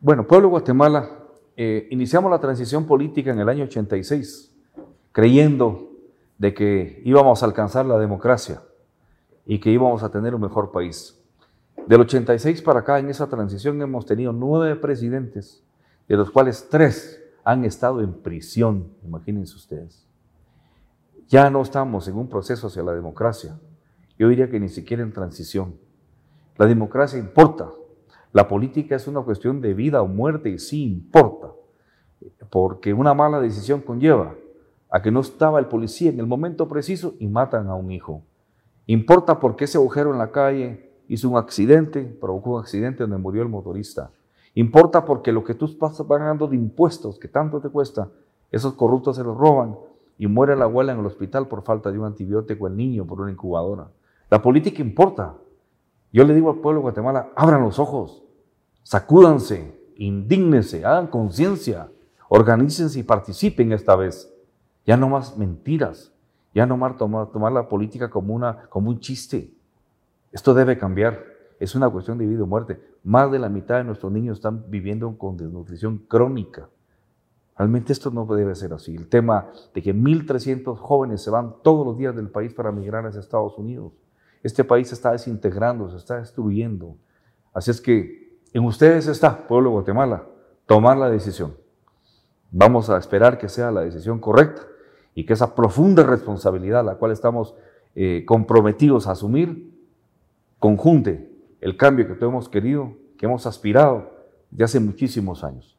[0.00, 1.10] Bueno, pueblo de Guatemala,
[1.56, 4.50] eh, iniciamos la transición política en el año 86,
[5.12, 5.90] creyendo
[6.38, 8.62] de que íbamos a alcanzar la democracia
[9.44, 11.19] y que íbamos a tener un mejor país.
[11.90, 15.64] Del 86 para acá, en esa transición, hemos tenido nueve presidentes,
[16.06, 20.06] de los cuales tres han estado en prisión, imagínense ustedes.
[21.26, 23.58] Ya no estamos en un proceso hacia la democracia.
[24.16, 25.80] Yo diría que ni siquiera en transición.
[26.58, 27.68] La democracia importa.
[28.32, 31.48] La política es una cuestión de vida o muerte y sí importa.
[32.50, 34.36] Porque una mala decisión conlleva
[34.92, 38.22] a que no estaba el policía en el momento preciso y matan a un hijo.
[38.86, 43.42] Importa porque ese agujero en la calle hizo un accidente, provocó un accidente donde murió
[43.42, 44.12] el motorista.
[44.54, 48.08] Importa porque lo que tú estás pagando de impuestos, que tanto te cuesta,
[48.52, 49.76] esos corruptos se los roban
[50.18, 53.20] y muere la abuela en el hospital por falta de un antibiótico, el niño por
[53.20, 53.88] una incubadora.
[54.30, 55.34] La política importa.
[56.12, 58.22] Yo le digo al pueblo de Guatemala, abran los ojos,
[58.84, 61.88] sacúdanse, indígnense, hagan conciencia,
[62.28, 64.32] organícense y participen esta vez.
[64.86, 66.12] Ya no más mentiras,
[66.54, 69.52] ya no más tomar, la política como un chiste.
[70.32, 71.24] Esto debe cambiar.
[71.58, 72.80] Es una cuestión de vida o muerte.
[73.04, 76.68] Más de la mitad de nuestros niños están viviendo con desnutrición crónica.
[77.56, 78.94] Realmente esto no debe ser así.
[78.94, 83.04] El tema de que 1.300 jóvenes se van todos los días del país para migrar
[83.06, 83.92] hacia Estados Unidos.
[84.42, 86.96] Este país se está desintegrando, se está destruyendo.
[87.52, 90.24] Así es que en ustedes está, pueblo de Guatemala,
[90.64, 91.54] tomar la decisión.
[92.50, 94.62] Vamos a esperar que sea la decisión correcta
[95.14, 97.54] y que esa profunda responsabilidad, la cual estamos
[97.94, 99.70] eh, comprometidos a asumir,
[100.60, 101.28] conjunte
[101.60, 104.12] el cambio que todos hemos querido, que hemos aspirado
[104.50, 105.76] de hace muchísimos años.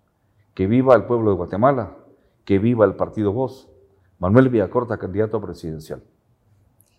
[0.53, 1.95] Que viva el pueblo de Guatemala,
[2.43, 3.69] que viva el partido Voz.
[4.19, 6.03] Manuel Villacorta, candidato presidencial.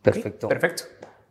[0.03, 0.49] Perfecto.
[0.49, 0.85] perfecto.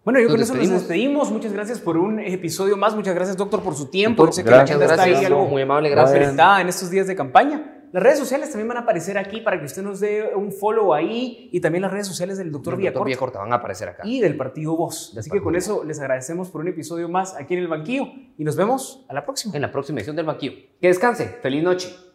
[0.05, 1.31] Bueno, yo con eso nos despedimos.
[1.31, 2.95] Muchas gracias por un episodio más.
[2.95, 4.25] Muchas gracias, doctor, por su tiempo.
[4.25, 6.37] Doctor, gracias, gracias, algo muy amable, gracias.
[6.59, 7.80] En estos días de campaña.
[7.91, 10.93] Las redes sociales también van a aparecer aquí para que usted nos dé un follow
[10.93, 13.39] ahí y también las redes sociales del doctor Villacorta.
[13.39, 14.03] van a aparecer acá.
[14.05, 15.15] Y del partido Voz.
[15.17, 18.05] Así que con eso les agradecemos por un episodio más aquí en el banquillo
[18.37, 19.55] y nos vemos a la próxima.
[19.55, 20.53] En la próxima edición del banquillo.
[20.79, 21.25] Que descanse.
[21.41, 22.10] Feliz noche.